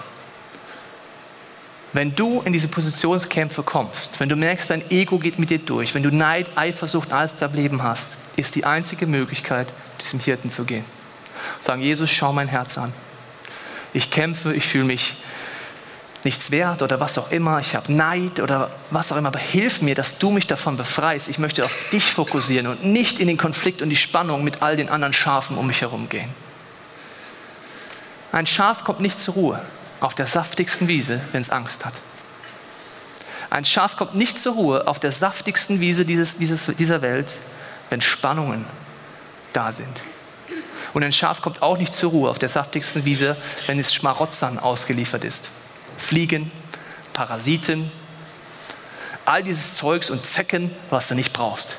Wenn 1.92 2.16
du 2.16 2.42
in 2.42 2.54
diese 2.54 2.68
Positionskämpfe 2.68 3.64
kommst, 3.64 4.20
wenn 4.20 4.30
du 4.30 4.36
merkst, 4.36 4.70
dein 4.70 4.92
Ego 4.92 5.18
geht 5.18 5.40
mit 5.40 5.50
dir 5.50 5.58
durch, 5.58 5.96
wenn 5.96 6.04
du 6.04 6.12
Neid, 6.12 6.56
Eifersucht, 6.56 7.12
alles 7.12 7.36
da 7.36 7.48
Leben 7.48 7.82
hast, 7.82 8.16
ist 8.36 8.54
die 8.54 8.64
einzige 8.64 9.08
Möglichkeit, 9.08 9.74
diesem 10.00 10.20
Hirten 10.20 10.52
zu 10.52 10.66
gehen. 10.66 10.86
Sagen, 11.60 11.82
Jesus, 11.82 12.12
schau 12.12 12.32
mein 12.32 12.48
Herz 12.48 12.78
an. 12.78 12.94
Ich 13.92 14.12
kämpfe, 14.12 14.54
ich 14.54 14.68
fühle 14.68 14.84
mich 14.84 15.18
nichts 16.24 16.52
wert 16.52 16.84
oder 16.84 17.00
was 17.00 17.18
auch 17.18 17.32
immer, 17.32 17.60
ich 17.60 17.76
habe 17.76 17.92
Neid 17.92 18.40
oder 18.40 18.70
was 18.92 19.12
auch 19.12 19.18
immer, 19.18 19.30
aber 19.30 19.40
hilf 19.40 19.82
mir, 19.82 19.96
dass 19.96 20.20
du 20.20 20.30
mich 20.30 20.46
davon 20.46 20.78
befreist. 20.78 21.28
Ich 21.28 21.40
möchte 21.40 21.64
auf 21.64 21.90
dich 21.92 22.12
fokussieren 22.12 22.68
und 22.68 22.86
nicht 22.86 23.20
in 23.20 23.28
den 23.28 23.38
Konflikt 23.38 23.82
und 23.82 23.90
die 23.90 23.96
Spannung 23.96 24.44
mit 24.44 24.62
all 24.62 24.76
den 24.76 24.90
anderen 24.90 25.14
Schafen 25.14 25.58
um 25.58 25.66
mich 25.66 25.82
herum 25.82 26.08
gehen. 26.08 26.30
Ein 28.32 28.46
Schaf 28.46 28.84
kommt 28.84 29.00
nicht 29.00 29.20
zur 29.20 29.34
Ruhe 29.34 29.62
auf 30.00 30.16
der 30.16 30.28
saftigsten 30.28 30.88
Wiese, 30.88 31.22
wenn 31.32 31.42
es 31.42 31.50
Angst 31.50 31.86
hat. 31.86 31.94
Ein 33.50 33.66
Schaf 33.66 33.98
kommt 33.98 34.16
nicht 34.16 34.38
zur 34.38 34.54
Ruhe 34.54 34.88
auf 34.88 35.00
der 35.00 35.12
saftigsten 35.12 35.80
Wiese 35.80 36.06
dieses, 36.06 36.38
dieses, 36.38 36.68
dieser 36.78 37.02
Welt, 37.02 37.40
wenn 37.90 38.02
Spannungen 38.02 38.66
da 39.54 39.74
sind. 39.74 40.02
Und 40.94 41.04
ein 41.04 41.14
Schaf 41.14 41.42
kommt 41.42 41.62
auch 41.62 41.78
nicht 41.78 41.94
zur 41.94 42.12
Ruhe 42.12 42.30
auf 42.30 42.40
der 42.40 42.50
saftigsten 42.50 43.06
Wiese, 43.06 43.38
wenn 43.68 43.80
es 43.80 43.94
Schmarotzern 43.94 44.60
ausgeliefert 44.60 45.24
ist. 45.24 45.50
Fliegen, 45.98 46.52
Parasiten, 47.14 47.92
all 49.26 49.44
dieses 49.44 49.76
Zeugs 49.76 50.10
und 50.10 50.26
Zecken, 50.26 50.72
was 50.90 51.08
du 51.08 51.16
nicht 51.16 51.34
brauchst. 51.34 51.78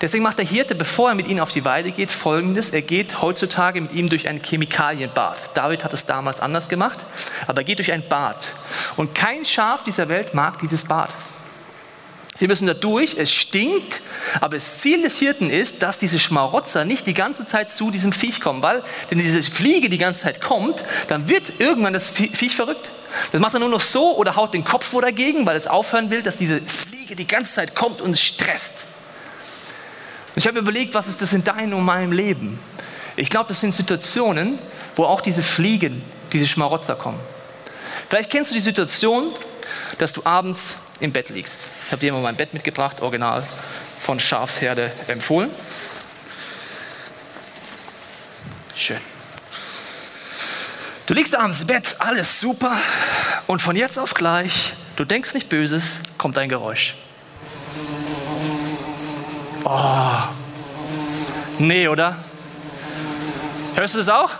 Deswegen 0.00 0.24
macht 0.24 0.38
der 0.38 0.44
Hirte, 0.44 0.74
bevor 0.74 1.10
er 1.10 1.14
mit 1.14 1.28
ihnen 1.28 1.40
auf 1.40 1.52
die 1.52 1.64
Weide 1.64 1.92
geht, 1.92 2.10
folgendes. 2.10 2.70
Er 2.70 2.82
geht 2.82 3.20
heutzutage 3.22 3.80
mit 3.80 3.92
ihm 3.92 4.08
durch 4.08 4.28
ein 4.28 4.42
Chemikalienbad. 4.42 5.50
David 5.54 5.84
hat 5.84 5.94
es 5.94 6.06
damals 6.06 6.40
anders 6.40 6.68
gemacht, 6.68 7.04
aber 7.46 7.60
er 7.60 7.64
geht 7.64 7.78
durch 7.78 7.92
ein 7.92 8.08
Bad. 8.08 8.36
Und 8.96 9.14
kein 9.14 9.44
Schaf 9.44 9.82
dieser 9.82 10.08
Welt 10.08 10.34
mag 10.34 10.58
dieses 10.58 10.84
Bad. 10.84 11.10
Sie 12.34 12.48
müssen 12.48 12.66
da 12.66 12.74
durch, 12.74 13.16
es 13.18 13.30
stinkt, 13.30 14.00
aber 14.40 14.56
das 14.56 14.78
Ziel 14.78 15.02
des 15.02 15.18
Hirten 15.18 15.50
ist, 15.50 15.82
dass 15.82 15.98
diese 15.98 16.18
Schmarotzer 16.18 16.84
nicht 16.84 17.06
die 17.06 17.12
ganze 17.14 17.46
Zeit 17.46 17.70
zu 17.70 17.90
diesem 17.90 18.10
Viech 18.10 18.40
kommen, 18.40 18.62
weil 18.62 18.82
wenn 19.10 19.18
diese 19.18 19.42
Fliege 19.42 19.90
die 19.90 19.98
ganze 19.98 20.22
Zeit 20.22 20.40
kommt, 20.40 20.82
dann 21.08 21.28
wird 21.28 21.60
irgendwann 21.60 21.92
das 21.92 22.10
Viech 22.10 22.56
verrückt. 22.56 22.90
Das 23.32 23.40
macht 23.40 23.52
er 23.52 23.60
nur 23.60 23.68
noch 23.68 23.82
so 23.82 24.16
oder 24.16 24.34
haut 24.36 24.54
den 24.54 24.64
Kopf 24.64 24.86
vor 24.86 25.02
dagegen, 25.02 25.44
weil 25.44 25.56
es 25.56 25.66
aufhören 25.66 26.08
will, 26.08 26.22
dass 26.22 26.38
diese 26.38 26.62
Fliege 26.62 27.16
die 27.16 27.26
ganze 27.26 27.52
Zeit 27.52 27.74
kommt 27.74 28.00
und 28.00 28.18
stresst. 28.18 28.86
Ich 30.34 30.46
habe 30.46 30.58
überlegt, 30.58 30.94
was 30.94 31.08
ist 31.08 31.20
das 31.20 31.32
in 31.32 31.44
deinem 31.44 31.74
und 31.74 31.84
meinem 31.84 32.12
Leben? 32.12 32.58
Ich 33.16 33.28
glaube, 33.28 33.48
das 33.48 33.60
sind 33.60 33.72
Situationen, 33.72 34.58
wo 34.96 35.04
auch 35.04 35.20
diese 35.20 35.42
Fliegen, 35.42 36.02
diese 36.32 36.46
Schmarotzer 36.46 36.94
kommen. 36.94 37.20
Vielleicht 38.08 38.30
kennst 38.30 38.50
du 38.50 38.54
die 38.54 38.60
Situation, 38.60 39.32
dass 39.98 40.12
du 40.12 40.24
abends 40.24 40.76
im 41.00 41.12
Bett 41.12 41.28
liegst. 41.28 41.58
Ich 41.86 41.92
habe 41.92 42.00
dir 42.00 42.10
immer 42.10 42.20
mein 42.20 42.36
Bett 42.36 42.54
mitgebracht, 42.54 43.00
original 43.02 43.42
von 44.00 44.18
Schafsherde 44.18 44.90
empfohlen. 45.08 45.50
Schön. 48.76 48.98
Du 51.06 51.14
liegst 51.14 51.36
abends 51.36 51.60
im 51.60 51.66
Bett, 51.66 51.96
alles 51.98 52.40
super. 52.40 52.76
Und 53.46 53.60
von 53.60 53.76
jetzt 53.76 53.98
auf 53.98 54.14
gleich, 54.14 54.74
du 54.96 55.04
denkst 55.04 55.34
nicht 55.34 55.48
Böses, 55.48 56.00
kommt 56.16 56.38
ein 56.38 56.48
Geräusch. 56.48 56.94
Oh. 59.64 60.28
Nee, 61.58 61.88
oder? 61.88 62.16
Hörst 63.74 63.94
du 63.94 63.98
das 63.98 64.08
auch? 64.08 64.30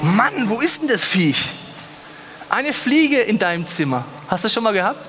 Mann, 0.00 0.48
wo 0.48 0.60
ist 0.60 0.82
denn 0.82 0.88
das 0.88 1.04
Viech? 1.04 1.48
Eine 2.48 2.72
Fliege 2.72 3.20
in 3.20 3.38
deinem 3.38 3.66
Zimmer. 3.66 4.04
Hast 4.28 4.44
du 4.44 4.46
das 4.46 4.52
schon 4.54 4.62
mal 4.62 4.72
gehabt? 4.72 5.06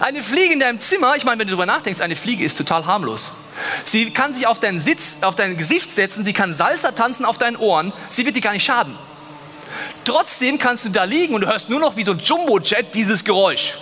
Eine 0.00 0.22
Fliege 0.22 0.52
in 0.52 0.60
deinem 0.60 0.80
Zimmer, 0.80 1.16
ich 1.16 1.24
meine, 1.24 1.40
wenn 1.40 1.48
du 1.48 1.52
darüber 1.52 1.66
nachdenkst, 1.66 2.00
eine 2.00 2.16
Fliege 2.16 2.44
ist 2.44 2.58
total 2.58 2.86
harmlos. 2.86 3.32
Sie 3.84 4.10
kann 4.10 4.34
sich 4.34 4.46
auf 4.46 4.58
deinen 4.58 4.80
Sitz, 4.80 5.18
auf 5.22 5.34
dein 5.34 5.56
Gesicht 5.56 5.90
setzen, 5.90 6.24
sie 6.24 6.32
kann 6.32 6.52
Salsa 6.52 6.92
tanzen 6.92 7.24
auf 7.24 7.38
deinen 7.38 7.56
Ohren, 7.56 7.92
sie 8.10 8.26
wird 8.26 8.36
dir 8.36 8.42
gar 8.42 8.52
nicht 8.52 8.64
schaden. 8.64 8.94
Trotzdem 10.04 10.58
kannst 10.58 10.84
du 10.84 10.90
da 10.90 11.04
liegen 11.04 11.34
und 11.34 11.40
du 11.42 11.46
hörst 11.46 11.68
nur 11.68 11.80
noch 11.80 11.96
wie 11.96 12.04
so 12.04 12.12
ein 12.12 12.18
Jumbo-Jet 12.18 12.94
dieses 12.94 13.24
Geräusch. 13.24 13.74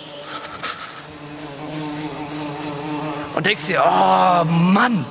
Und 3.35 3.45
denkst 3.45 3.65
dir, 3.65 3.83
oh 3.85 4.45
Mann. 4.45 5.05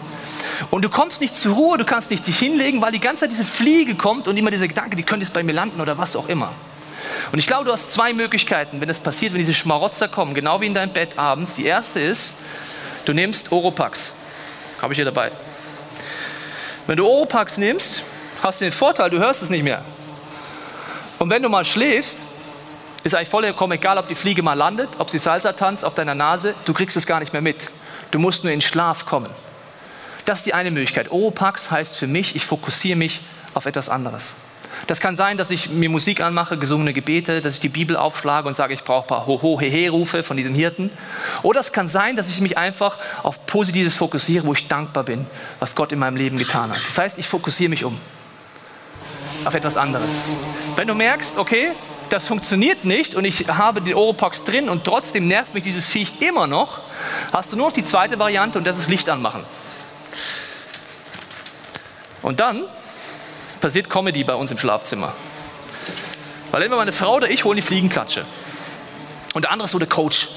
Und 0.71 0.83
du 0.83 0.89
kommst 0.89 1.21
nicht 1.21 1.35
zur 1.35 1.55
Ruhe, 1.55 1.79
du 1.79 1.85
kannst 1.85 2.11
nicht 2.11 2.27
dich 2.27 2.39
hinlegen, 2.39 2.81
weil 2.81 2.91
die 2.91 3.01
ganze 3.01 3.21
Zeit 3.21 3.33
diese 3.33 3.45
Fliege 3.45 3.95
kommt 3.95 4.27
und 4.29 4.37
immer 4.37 4.51
dieser 4.51 4.67
Gedanke, 4.67 4.97
die 4.97 5.03
könnte 5.03 5.25
jetzt 5.25 5.35
bei 5.35 5.43
mir 5.43 5.53
landen 5.53 5.81
oder 5.81 5.99
was 5.99 6.17
auch 6.17 6.29
immer. 6.29 6.51
Und 7.33 7.39
ich 7.39 7.47
glaube, 7.47 7.67
du 7.67 7.73
hast 7.73 7.93
zwei 7.93 8.15
Möglichkeiten, 8.15 8.81
wenn 8.81 8.89
das 8.89 8.99
passiert, 8.99 9.35
wenn 9.35 9.41
diese 9.41 9.53
Schmarotzer 9.53 10.09
kommen, 10.09 10.35
genau 10.35 10.61
wie 10.61 10.67
in 10.67 10.75
deinem 10.75 10.93
Bett 10.93 11.19
abends. 11.19 11.55
Die 11.55 11.67
erste 11.67 12.01
ist, 12.01 12.33
du 13.05 13.13
nimmst 13.13 13.53
Oropax. 13.53 14.13
Habe 14.81 14.95
ich 14.95 14.97
hier 14.97 15.05
dabei. 15.05 15.31
Wenn 16.87 16.97
du 16.97 17.07
Oropax 17.07 17.59
nimmst, 17.59 18.03
hast 18.43 18.61
du 18.61 18.65
den 18.65 18.73
Vorteil, 18.73 19.11
du 19.11 19.19
hörst 19.19 19.43
es 19.43 19.51
nicht 19.51 19.65
mehr. 19.65 19.85
Und 21.19 21.29
wenn 21.29 21.43
du 21.43 21.51
mal 21.51 21.65
schläfst, 21.65 22.19
ist 23.03 23.15
eigentlich 23.15 23.29
vollkommen 23.29 23.73
egal, 23.75 23.99
ob 23.99 24.09
die 24.09 24.15
Fliege 24.15 24.43
mal 24.43 24.55
landet, 24.55 24.89
ob 24.99 25.11
sie 25.11 25.19
Salsa 25.19 25.53
tanzt 25.53 25.85
auf 25.85 25.95
deiner 25.95 26.15
Nase, 26.15 26.55
du 26.65 26.73
kriegst 26.73 26.97
es 26.97 27.07
gar 27.07 27.21
nicht 27.21 27.35
mehr 27.35 27.43
mit. 27.43 27.57
Du 28.15 28.21
musst 28.21 28.45
nur 28.45 28.53
in 28.53 28.61
Schlaf 28.61 29.07
kommen. 29.07 29.29
Das 30.25 30.39
ist 30.39 30.47
die 30.47 30.55
eine 30.55 30.71
Möglichkeit. 30.71 31.11
Oropax 31.11 31.73
heißt 31.73 31.97
für 31.97 32.07
mich, 32.07 32.37
ich 32.37 32.47
fokussiere 32.47 32.97
mich 32.97 33.23
auf 33.55 33.67
etwas 33.67 33.89
anderes. 33.89 34.35
Das 34.87 35.01
kann 35.01 35.17
sein, 35.17 35.37
dass 35.37 35.51
ich 35.51 35.69
mir 35.69 35.91
Musik 35.91 36.21
anmache, 36.21 36.57
gesungene 36.57 36.93
Gebete, 36.93 37.41
dass 37.41 37.55
ich 37.55 37.61
die 37.61 37.69
Bibel 37.69 37.97
aufschlage 37.97 38.47
und 38.47 38.55
sage, 38.55 38.73
ich 38.73 38.85
brauche 38.85 39.03
ein 39.03 39.09
paar 39.09 39.27
Ho-Ho-He-He-Rufe 39.27 40.23
von 40.23 40.37
diesem 40.37 40.55
Hirten. 40.55 40.91
Oder 41.43 41.59
es 41.59 41.73
kann 41.73 41.89
sein, 41.89 42.15
dass 42.15 42.29
ich 42.29 42.41
mich 42.41 42.57
einfach 42.57 42.99
auf 43.25 43.47
Positives 43.47 43.97
fokussiere, 43.97 44.47
wo 44.47 44.53
ich 44.53 44.69
dankbar 44.69 45.03
bin, 45.03 45.27
was 45.59 45.75
Gott 45.75 45.91
in 45.91 45.99
meinem 45.99 46.17
Leben 46.17 46.39
getan 46.39 46.71
hat. 46.71 46.79
Das 46.87 46.97
heißt, 46.97 47.19
ich 47.19 47.27
fokussiere 47.27 47.71
mich 47.71 47.83
um 47.83 47.99
auf 49.45 49.55
etwas 49.55 49.77
anderes. 49.77 50.23
Wenn 50.77 50.87
du 50.87 50.95
merkst, 50.95 51.37
okay, 51.37 51.73
das 52.11 52.27
funktioniert 52.29 52.85
nicht 52.85 53.15
und 53.15 53.25
ich 53.25 53.47
habe 53.49 53.81
den 53.81 53.95
Oropax 53.95 54.45
drin 54.45 54.69
und 54.69 54.85
trotzdem 54.85 55.27
nervt 55.29 55.55
mich 55.55 55.65
dieses 55.65 55.89
Viech 55.89 56.21
immer 56.21 56.47
noch, 56.47 56.81
hast 57.33 57.53
du 57.53 57.57
nur 57.57 57.69
noch 57.69 57.75
die 57.75 57.85
zweite 57.85 58.19
Variante 58.19 58.59
und 58.59 58.67
das 58.67 58.79
ist 58.79 58.89
Licht 58.89 59.09
anmachen. 59.09 59.45
Und 62.23 62.41
dann 62.41 62.65
passiert 63.61 63.91
Comedy 63.91 64.25
bei 64.25 64.35
uns 64.35 64.51
im 64.51 64.59
Schlafzimmer. 64.59 65.13
Weil 66.51 66.63
immer 66.63 66.77
meine 66.77 66.93
Frau 66.93 67.17
oder 67.17 67.31
ich 67.31 67.45
holen 67.45 67.57
die 67.57 67.63
Fliegenklatsche. 67.63 68.25
Und 69.35 69.43
der 69.43 69.51
andere 69.51 69.67
ist 69.67 69.73
so 69.73 69.79
der 69.79 69.89
Coach. 69.89 70.29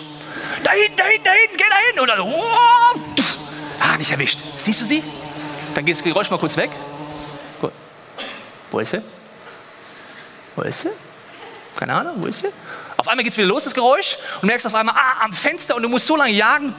Da 0.64 0.72
hinten, 0.72 0.98
da 0.98 1.04
hinten, 1.04 1.24
da 1.24 1.32
hinten, 1.32 1.58
geh 1.58 1.64
da 1.70 1.76
hin. 1.76 2.00
Und 2.00 2.08
dann, 2.08 2.20
oh, 2.22 2.44
ah, 3.80 3.98
nicht 3.98 4.12
erwischt. 4.12 4.40
Siehst 4.56 4.82
du 4.82 4.86
sie? 4.86 5.04
Dann 5.76 5.86
geht 5.86 5.96
das 5.96 6.04
Geräusch 6.04 6.30
mal 6.30 6.40
kurz 6.40 6.58
weg. 6.58 6.72
Gut. 7.62 7.72
Wo 8.72 8.80
ist 8.80 8.92
sie? 8.92 9.02
Wo 10.56 10.64
ist 10.64 10.82
sie? 10.82 10.90
Keine 11.78 11.94
Ahnung, 11.94 12.16
wo 12.18 12.28
ist 12.28 12.40
sie? 12.40 12.50
Auf 12.98 13.08
einmal 13.08 13.24
geht 13.24 13.34
es 13.34 13.38
wieder 13.38 13.48
los, 13.48 13.64
das 13.64 13.74
Geräusch. 13.74 14.18
Und 14.42 14.48
merkst 14.48 14.66
auf 14.68 14.76
einmal, 14.76 14.96
ah, 14.98 15.24
am 15.24 15.34
Fenster. 15.34 15.76
Und 15.76 15.84
du 15.84 15.90
musst 15.90 16.08
so 16.08 16.16
lange 16.16 16.34
jagen, 16.34 16.74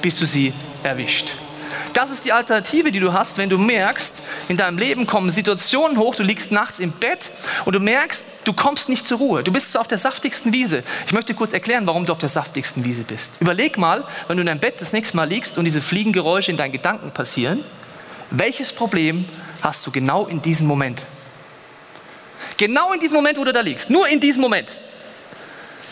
bis 0.00 0.18
du 0.18 0.26
sie 0.26 0.54
erwischt. 0.82 1.34
Das 1.92 2.10
ist 2.10 2.24
die 2.24 2.32
Alternative, 2.32 2.90
die 2.90 2.98
du 2.98 3.12
hast, 3.12 3.38
wenn 3.38 3.48
du 3.48 3.58
merkst, 3.58 4.20
in 4.48 4.56
deinem 4.56 4.78
Leben 4.78 5.06
kommen 5.06 5.30
Situationen 5.30 5.96
hoch, 5.96 6.16
du 6.16 6.24
liegst 6.24 6.50
nachts 6.50 6.80
im 6.80 6.90
Bett 6.90 7.30
und 7.64 7.72
du 7.74 7.80
merkst, 7.80 8.24
du 8.44 8.52
kommst 8.52 8.88
nicht 8.88 9.06
zur 9.06 9.18
Ruhe. 9.18 9.44
Du 9.44 9.52
bist 9.52 9.76
auf 9.76 9.86
der 9.86 9.98
saftigsten 9.98 10.52
Wiese. 10.52 10.82
Ich 11.06 11.12
möchte 11.12 11.34
kurz 11.34 11.52
erklären, 11.52 11.86
warum 11.86 12.04
du 12.04 12.12
auf 12.12 12.18
der 12.18 12.28
saftigsten 12.28 12.84
Wiese 12.84 13.04
bist. 13.04 13.32
Überleg 13.40 13.78
mal, 13.78 14.04
wenn 14.26 14.36
du 14.36 14.40
in 14.40 14.46
deinem 14.46 14.60
Bett 14.60 14.80
das 14.80 14.92
nächste 14.92 15.16
Mal 15.16 15.28
liegst 15.28 15.56
und 15.56 15.64
diese 15.64 15.80
Fliegengeräusche 15.80 16.50
in 16.50 16.56
deinen 16.56 16.72
Gedanken 16.72 17.12
passieren, 17.12 17.64
welches 18.30 18.72
Problem 18.72 19.24
hast 19.62 19.86
du 19.86 19.92
genau 19.92 20.26
in 20.26 20.42
diesem 20.42 20.66
Moment? 20.66 21.00
Genau 22.56 22.92
in 22.92 23.00
diesem 23.00 23.16
Moment, 23.16 23.38
wo 23.38 23.44
du 23.44 23.52
da 23.52 23.60
liegst. 23.60 23.90
Nur 23.90 24.08
in 24.08 24.20
diesem 24.20 24.40
Moment. 24.40 24.76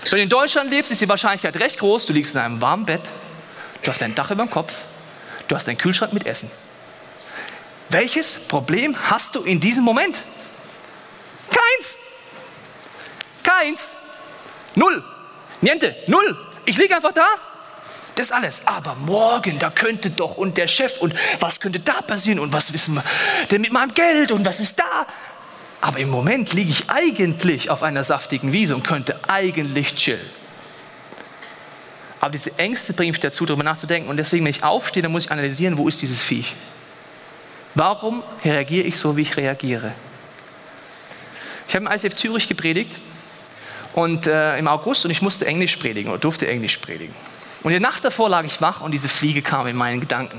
Wenn 0.05 0.19
du 0.19 0.23
in 0.23 0.29
Deutschland 0.29 0.71
lebst, 0.71 0.91
ist 0.91 1.01
die 1.01 1.09
Wahrscheinlichkeit 1.09 1.59
recht 1.59 1.79
groß, 1.79 2.07
du 2.07 2.13
liegst 2.13 2.35
in 2.35 2.41
einem 2.41 2.61
warmen 2.61 2.85
Bett, 2.85 3.03
du 3.83 3.91
hast 3.91 4.03
ein 4.03 4.15
Dach 4.15 4.31
über 4.31 4.45
dem 4.45 4.51
Kopf, 4.51 4.73
Du 5.53 5.57
hast 5.57 5.69
einen 5.69 5.77
Kühlschrank 5.77 6.15
mit 6.15 6.25
Essen. 6.25 6.51
Welches 7.91 8.39
Problem 8.39 8.97
hast 9.11 9.35
du 9.35 9.43
in 9.43 9.61
diesem 9.61 9.85
Moment? 9.85 10.25
Keins. 11.51 11.99
Keins. 13.43 13.95
Null. 14.75 15.05
Niente. 15.61 15.95
Null. 16.07 16.39
Ich 16.65 16.79
liege 16.79 16.97
einfach 16.97 17.13
da. 17.13 17.27
Das 18.15 18.33
alles. 18.33 18.63
Aber 18.65 18.95
morgen, 18.95 19.59
da 19.59 19.69
könnte 19.69 20.09
doch 20.09 20.37
und 20.37 20.57
der 20.57 20.69
Chef 20.69 20.99
und 21.03 21.15
was 21.39 21.61
könnte 21.61 21.81
da 21.81 22.01
passieren 22.01 22.39
und 22.39 22.51
was 22.55 22.73
wissen 22.73 22.95
wir 22.95 23.05
denn 23.51 23.61
mit 23.61 23.73
meinem 23.73 23.93
Geld 23.93 24.33
und 24.33 24.47
was 24.47 24.59
ist 24.59 24.79
da? 24.79 25.07
Aber 25.83 25.99
im 25.99 26.11
Moment 26.11 26.53
liege 26.53 26.71
ich 26.71 26.89
eigentlich 26.89 27.69
auf 27.69 27.83
einer 27.83 28.05
saftigen 28.05 28.53
Wiese 28.53 28.77
und 28.77 28.85
könnte 28.85 29.19
eigentlich 29.29 29.97
chillen. 29.97 30.25
Aber 32.21 32.31
diese 32.31 32.57
Ängste 32.57 32.93
bringen 32.93 33.11
mich 33.11 33.21
dazu, 33.21 33.45
darüber 33.45 33.65
nachzudenken. 33.65 34.09
Und 34.09 34.17
deswegen, 34.17 34.45
wenn 34.45 34.51
ich 34.51 34.63
aufstehe, 34.63 35.03
dann 35.03 35.11
muss 35.11 35.25
ich 35.25 35.33
analysieren, 35.33 35.77
wo 35.77 35.89
ist 35.89 36.01
dieses 36.01 36.23
Viech? 36.23 36.55
Warum 37.75 38.23
reagiere 38.45 38.87
ich 38.87 38.97
so, 38.97 39.17
wie 39.17 39.23
ich 39.23 39.37
reagiere? 39.37 39.93
Ich 41.67 41.75
habe 41.75 41.87
im 41.87 41.91
ICF 41.91 42.15
Zürich 42.15 42.47
gepredigt 42.47 43.01
und 43.95 44.29
äh, 44.29 44.59
im 44.59 44.69
August 44.69 45.05
und 45.05 45.11
ich 45.11 45.21
musste 45.21 45.47
Englisch 45.47 45.77
predigen 45.79 46.13
oder 46.13 46.21
durfte 46.21 46.47
Englisch 46.47 46.77
predigen. 46.77 47.15
Und 47.65 47.73
der 47.73 47.81
Nacht 47.81 48.05
davor 48.05 48.29
lag 48.29 48.45
ich 48.45 48.61
wach 48.61 48.83
und 48.83 48.93
diese 48.93 49.09
Fliege 49.09 49.43
kam 49.43 49.67
in 49.67 49.75
meinen 49.75 49.99
Gedanken. 49.99 50.39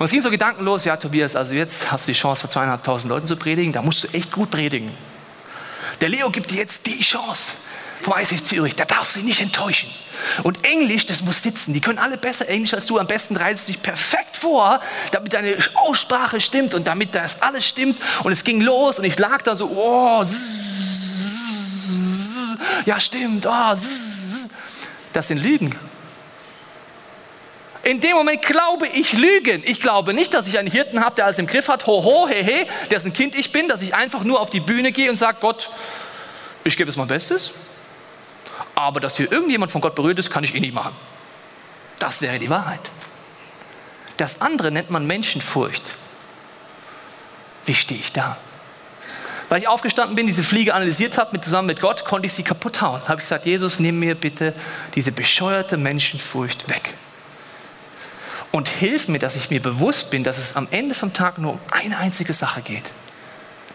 Und 0.00 0.06
es 0.06 0.12
ging 0.12 0.22
so 0.22 0.30
gedankenlos, 0.30 0.86
ja 0.86 0.96
Tobias, 0.96 1.36
also 1.36 1.52
jetzt 1.52 1.92
hast 1.92 2.08
du 2.08 2.12
die 2.12 2.18
Chance 2.18 2.40
vor 2.40 2.48
zweieinhalbtausend 2.48 3.10
Leuten 3.10 3.26
zu 3.26 3.36
predigen, 3.36 3.74
da 3.74 3.82
musst 3.82 4.04
du 4.04 4.08
echt 4.14 4.32
gut 4.32 4.50
predigen. 4.50 4.90
Der 6.00 6.08
Leo 6.08 6.30
gibt 6.30 6.50
dir 6.50 6.56
jetzt 6.56 6.86
die 6.86 7.02
Chance 7.02 7.52
vom 8.00 8.14
ICF 8.18 8.42
Zürich, 8.42 8.74
der 8.74 8.86
darf 8.86 9.10
sie 9.10 9.20
nicht 9.20 9.42
enttäuschen. 9.42 9.90
Und 10.42 10.64
Englisch, 10.64 11.04
das 11.04 11.20
muss 11.20 11.42
sitzen. 11.42 11.74
Die 11.74 11.82
können 11.82 11.98
alle 11.98 12.16
besser 12.16 12.48
Englisch 12.48 12.72
als 12.72 12.86
du. 12.86 12.98
Am 12.98 13.06
besten 13.06 13.36
reizt 13.36 13.68
dich 13.68 13.82
perfekt 13.82 14.38
vor, 14.38 14.80
damit 15.10 15.34
deine 15.34 15.58
Aussprache 15.74 16.40
stimmt 16.40 16.72
und 16.72 16.86
damit 16.86 17.14
das 17.14 17.42
alles 17.42 17.68
stimmt. 17.68 17.98
Und 18.24 18.32
es 18.32 18.42
ging 18.42 18.62
los 18.62 18.98
und 18.98 19.04
ich 19.04 19.18
lag 19.18 19.42
da 19.42 19.54
so, 19.54 19.66
oh, 19.68 20.24
ja 22.86 22.98
stimmt, 22.98 23.44
oh, 23.44 23.74
das 25.12 25.28
sind 25.28 25.42
Lügen. 25.42 25.76
In 27.82 28.00
dem 28.00 28.16
Moment 28.16 28.42
glaube 28.42 28.86
ich 28.88 29.14
Lügen. 29.14 29.62
Ich 29.64 29.80
glaube 29.80 30.12
nicht, 30.12 30.34
dass 30.34 30.46
ich 30.46 30.58
einen 30.58 30.70
Hirten 30.70 31.02
habe, 31.04 31.16
der 31.16 31.24
alles 31.24 31.38
im 31.38 31.46
Griff 31.46 31.68
hat, 31.68 31.86
ho, 31.86 32.04
ho, 32.04 32.28
he, 32.28 32.42
he, 32.42 32.66
der 32.90 32.98
ist 32.98 33.06
ein 33.06 33.12
Kind 33.12 33.34
ich 33.34 33.52
bin, 33.52 33.68
dass 33.68 33.82
ich 33.82 33.94
einfach 33.94 34.22
nur 34.22 34.40
auf 34.40 34.50
die 34.50 34.60
Bühne 34.60 34.92
gehe 34.92 35.10
und 35.10 35.16
sage, 35.16 35.38
Gott, 35.40 35.70
ich 36.64 36.76
gebe 36.76 36.90
es 36.90 36.96
mein 36.96 37.08
Bestes 37.08 37.52
aber 38.80 39.00
dass 39.00 39.16
hier 39.16 39.30
irgendjemand 39.30 39.70
von 39.70 39.80
Gott 39.80 39.94
berührt 39.94 40.18
ist, 40.18 40.30
kann 40.30 40.42
ich 40.42 40.54
eh 40.54 40.60
nicht 40.60 40.74
machen. 40.74 40.94
Das 41.98 42.22
wäre 42.22 42.38
die 42.38 42.48
Wahrheit. 42.48 42.80
Das 44.16 44.40
andere 44.40 44.70
nennt 44.70 44.90
man 44.90 45.06
Menschenfurcht. 45.06 45.96
Wie 47.66 47.74
stehe 47.74 48.00
ich 48.00 48.12
da? 48.12 48.38
Weil 49.50 49.60
ich 49.60 49.68
aufgestanden 49.68 50.16
bin, 50.16 50.26
diese 50.26 50.42
Fliege 50.42 50.74
analysiert 50.74 51.18
habe, 51.18 51.32
mit, 51.32 51.44
zusammen 51.44 51.66
mit 51.66 51.80
Gott, 51.80 52.04
konnte 52.04 52.26
ich 52.26 52.32
sie 52.32 52.42
kaputt 52.42 52.80
hauen. 52.80 53.02
Habe 53.06 53.16
ich 53.16 53.22
gesagt, 53.22 53.46
Jesus, 53.46 53.80
nimm 53.80 53.98
mir 53.98 54.14
bitte 54.14 54.54
diese 54.94 55.12
bescheuerte 55.12 55.76
Menschenfurcht 55.76 56.68
weg. 56.70 56.94
Und 58.52 58.68
hilf 58.68 59.08
mir, 59.08 59.18
dass 59.18 59.36
ich 59.36 59.50
mir 59.50 59.62
bewusst 59.62 60.10
bin, 60.10 60.24
dass 60.24 60.38
es 60.38 60.56
am 60.56 60.66
Ende 60.70 60.94
vom 60.94 61.12
Tag 61.12 61.38
nur 61.38 61.52
um 61.52 61.60
eine 61.70 61.98
einzige 61.98 62.32
Sache 62.32 62.62
geht. 62.62 62.90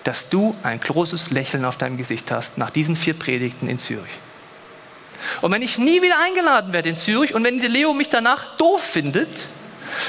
Dass 0.04 0.30
du 0.30 0.56
ein 0.64 0.80
großes 0.80 1.32
Lächeln 1.32 1.64
auf 1.66 1.78
deinem 1.78 1.98
Gesicht 1.98 2.30
hast 2.32 2.58
nach 2.58 2.70
diesen 2.70 2.96
vier 2.96 3.14
Predigten 3.14 3.70
in 3.70 3.80
Zürich. 3.80 4.12
Und 5.42 5.52
wenn 5.52 5.62
ich 5.62 5.78
nie 5.78 6.02
wieder 6.02 6.20
eingeladen 6.24 6.74
werde 6.74 6.90
in 6.90 6.98
Zürich 6.98 7.34
und 7.34 7.44
wenn 7.44 7.60
der 7.60 7.70
Leo 7.70 7.94
mich 7.94 8.10
danach 8.10 8.58
doof 8.58 8.82
findet, 8.82 9.48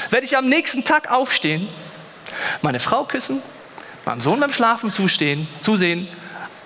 werde 0.09 0.25
ich 0.25 0.37
am 0.37 0.49
nächsten 0.49 0.83
Tag 0.83 1.09
aufstehen, 1.11 1.69
meine 2.61 2.79
Frau 2.79 3.05
küssen, 3.05 3.41
meinem 4.05 4.21
Sohn 4.21 4.39
beim 4.39 4.53
Schlafen 4.53 4.91
zustehen, 4.91 5.47
zusehen, 5.59 6.07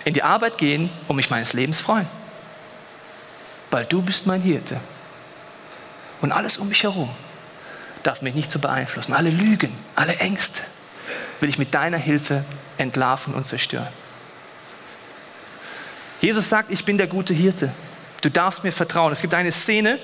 in 0.05 0.13
die 0.15 0.23
Arbeit 0.23 0.57
gehen 0.57 0.89
und 1.07 1.15
mich 1.15 1.29
meines 1.29 1.53
Lebens 1.53 1.79
freuen. 1.79 2.07
Weil 3.69 3.85
du 3.85 4.01
bist 4.01 4.25
mein 4.25 4.41
Hirte. 4.41 4.79
Und 6.21 6.31
alles 6.31 6.57
um 6.57 6.67
mich 6.67 6.83
herum 6.83 7.09
darf 8.03 8.21
mich 8.21 8.35
nicht 8.35 8.51
so 8.51 8.59
beeinflussen. 8.59 9.13
Alle 9.13 9.29
Lügen, 9.29 9.71
alle 9.95 10.15
Ängste 10.17 10.61
will 11.39 11.49
ich 11.49 11.57
mit 11.57 11.73
deiner 11.73 11.97
Hilfe 11.97 12.43
entlarven 12.77 13.33
und 13.33 13.45
zerstören. 13.45 13.87
Jesus 16.21 16.49
sagt, 16.49 16.71
ich 16.71 16.85
bin 16.85 16.97
der 16.97 17.07
gute 17.07 17.33
Hirte. 17.33 17.71
Du 18.21 18.29
darfst 18.29 18.63
mir 18.63 18.71
vertrauen. 18.71 19.11
Es 19.11 19.21
gibt 19.21 19.33
eine 19.33 19.51
Szene, 19.51 19.97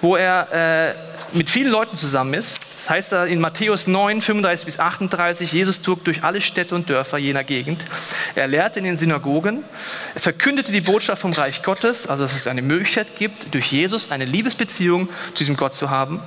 wo 0.00 0.14
er 0.14 0.94
äh, 1.32 1.36
mit 1.36 1.50
vielen 1.50 1.70
Leuten 1.70 1.96
zusammen 1.96 2.34
ist. 2.34 2.60
Das 2.82 2.90
heißt 2.90 3.12
da 3.12 3.24
in 3.26 3.40
Matthäus 3.40 3.88
9, 3.88 4.22
35 4.22 4.64
bis 4.64 4.78
38, 4.78 5.52
Jesus 5.52 5.82
zog 5.82 6.04
durch 6.04 6.22
alle 6.22 6.40
Städte 6.40 6.74
und 6.74 6.88
Dörfer 6.88 7.18
jener 7.18 7.42
Gegend. 7.42 7.84
Er 8.36 8.46
lehrte 8.46 8.78
in 8.78 8.84
den 8.84 8.96
Synagogen, 8.96 9.64
er 10.14 10.20
verkündete 10.20 10.72
die 10.72 10.80
Botschaft 10.80 11.20
vom 11.20 11.32
Reich 11.32 11.62
Gottes, 11.62 12.06
also 12.06 12.22
dass 12.22 12.34
es 12.34 12.46
eine 12.46 12.62
Möglichkeit 12.62 13.18
gibt, 13.18 13.52
durch 13.52 13.72
Jesus 13.72 14.10
eine 14.10 14.24
Liebesbeziehung 14.24 15.08
zu 15.34 15.38
diesem 15.38 15.56
Gott 15.56 15.74
zu 15.74 15.90
haben 15.90 16.22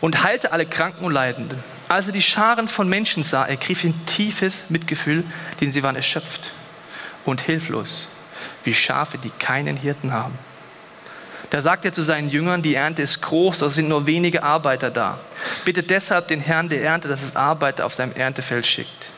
und 0.00 0.22
heilte 0.22 0.52
alle 0.52 0.66
Kranken 0.66 1.04
und 1.04 1.12
Leidenden. 1.12 1.62
Als 1.88 2.06
er 2.06 2.12
die 2.12 2.22
Scharen 2.22 2.68
von 2.68 2.88
Menschen 2.88 3.24
sah, 3.24 3.44
ergriff 3.44 3.84
ihn 3.84 3.94
tiefes 4.06 4.64
Mitgefühl, 4.68 5.24
denn 5.60 5.72
sie 5.72 5.82
waren 5.82 5.96
erschöpft 5.96 6.52
und 7.24 7.40
hilflos 7.40 8.08
wie 8.64 8.74
Schafe, 8.74 9.18
die 9.18 9.30
keinen 9.30 9.76
Hirten 9.76 10.12
haben. 10.12 10.38
Da 11.50 11.62
sagt 11.62 11.84
er 11.86 11.92
zu 11.94 12.02
seinen 12.02 12.28
Jüngern, 12.28 12.60
die 12.60 12.74
Ernte 12.74 13.00
ist 13.00 13.22
groß, 13.22 13.62
es 13.62 13.74
sind 13.74 13.88
nur 13.88 14.06
wenige 14.06 14.42
Arbeiter 14.42 14.90
da. 14.90 15.18
Bitte 15.64 15.82
deshalb 15.82 16.28
den 16.28 16.40
Herrn 16.40 16.68
der 16.68 16.82
Ernte, 16.82 17.08
dass 17.08 17.22
es 17.22 17.36
Arbeiter 17.36 17.86
auf 17.86 17.94
seinem 17.94 18.12
Erntefeld 18.12 18.66
schickt. 18.66 19.10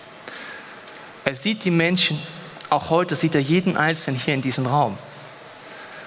Er 1.25 1.35
sieht 1.35 1.65
die 1.65 1.73
Menschen, 1.73 2.21
auch 2.71 2.91
heute 2.91 3.17
sieht 3.17 3.35
er 3.35 3.41
jeden 3.41 3.77
Einzelnen 3.77 4.19
hier 4.19 4.35
in 4.35 4.43
diesem 4.43 4.67
Raum 4.67 4.97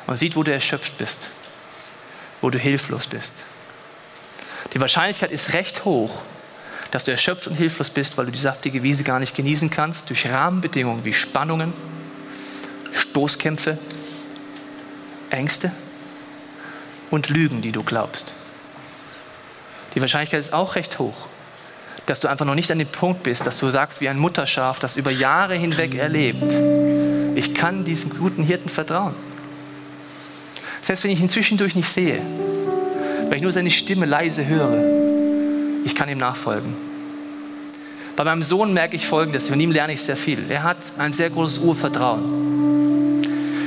und 0.08 0.16
sieht, 0.16 0.38
wo 0.38 0.44
du 0.44 0.54
erschöpft 0.54 0.98
bist, 0.98 1.30
wo 2.42 2.50
du 2.50 2.58
hilflos 2.58 3.08
bist. 3.08 3.34
Die 4.74 4.80
Wahrscheinlichkeit 4.80 5.32
ist 5.32 5.54
recht 5.54 5.86
hoch, 5.86 6.22
dass 6.92 7.04
du 7.04 7.12
erschöpft 7.12 7.48
und 7.48 7.56
hilflos 7.56 7.90
bist, 7.90 8.18
weil 8.18 8.26
du 8.26 8.32
die 8.32 8.40
saftige 8.40 8.84
Wiese 8.84 9.04
gar 9.04 9.20
nicht 9.20 9.36
genießen 9.36 9.70
kannst, 9.70 10.10
durch 10.10 10.30
Rahmenbedingungen 10.30 11.06
wie 11.06 11.14
Spannungen, 11.14 11.74
Stoßkämpfe, 12.92 13.78
Ängste 15.30 15.72
und 17.12 17.30
Lügen, 17.30 17.62
die 17.62 17.72
du 17.72 17.84
glaubst. 17.84 18.34
Die 19.96 20.02
Wahrscheinlichkeit 20.02 20.40
ist 20.40 20.54
auch 20.54 20.76
recht 20.76 20.98
hoch, 20.98 21.28
dass 22.08 22.20
du 22.20 22.28
einfach 22.28 22.46
noch 22.46 22.56
nicht 22.56 22.72
an 22.72 22.80
dem 22.80 22.88
Punkt 22.88 23.24
bist, 23.24 23.46
dass 23.46 23.58
du 23.58 23.70
sagst, 23.70 24.02
wie 24.02 24.10
ein 24.10 24.18
Mutterschaf, 24.18 24.80
das 24.80 24.96
über 24.96 25.12
Jahre 25.12 25.56
hinweg 25.56 25.96
erlebt, 25.96 26.52
ich 27.36 27.54
kann 27.54 27.84
diesem 27.86 28.18
guten 28.18 28.44
Hirten 28.44 28.70
vertrauen. 28.70 29.16
Selbst 30.82 31.04
wenn 31.04 31.12
ich 31.12 31.20
ihn 31.20 31.30
zwischendurch 31.30 31.76
nicht 31.76 31.90
sehe, 31.90 32.22
wenn 33.30 33.38
ich 33.38 33.42
nur 33.42 33.52
seine 33.52 33.72
Stimme 33.72 34.06
leise 34.06 34.46
höre, 34.46 34.78
ich 35.86 35.96
kann 35.96 36.10
ihm 36.10 36.18
nachfolgen. 36.18 36.74
Bei 38.16 38.24
meinem 38.24 38.44
Sohn 38.44 38.74
merke 38.74 38.96
ich 38.96 39.08
Folgendes, 39.08 39.50
von 39.50 39.60
ihm 39.60 39.72
lerne 39.72 39.94
ich 39.94 40.04
sehr 40.04 40.18
viel. 40.18 40.40
Er 40.50 40.64
hat 40.64 40.78
ein 40.98 41.14
sehr 41.14 41.30
großes 41.30 41.58
Urvertrauen. 41.60 42.54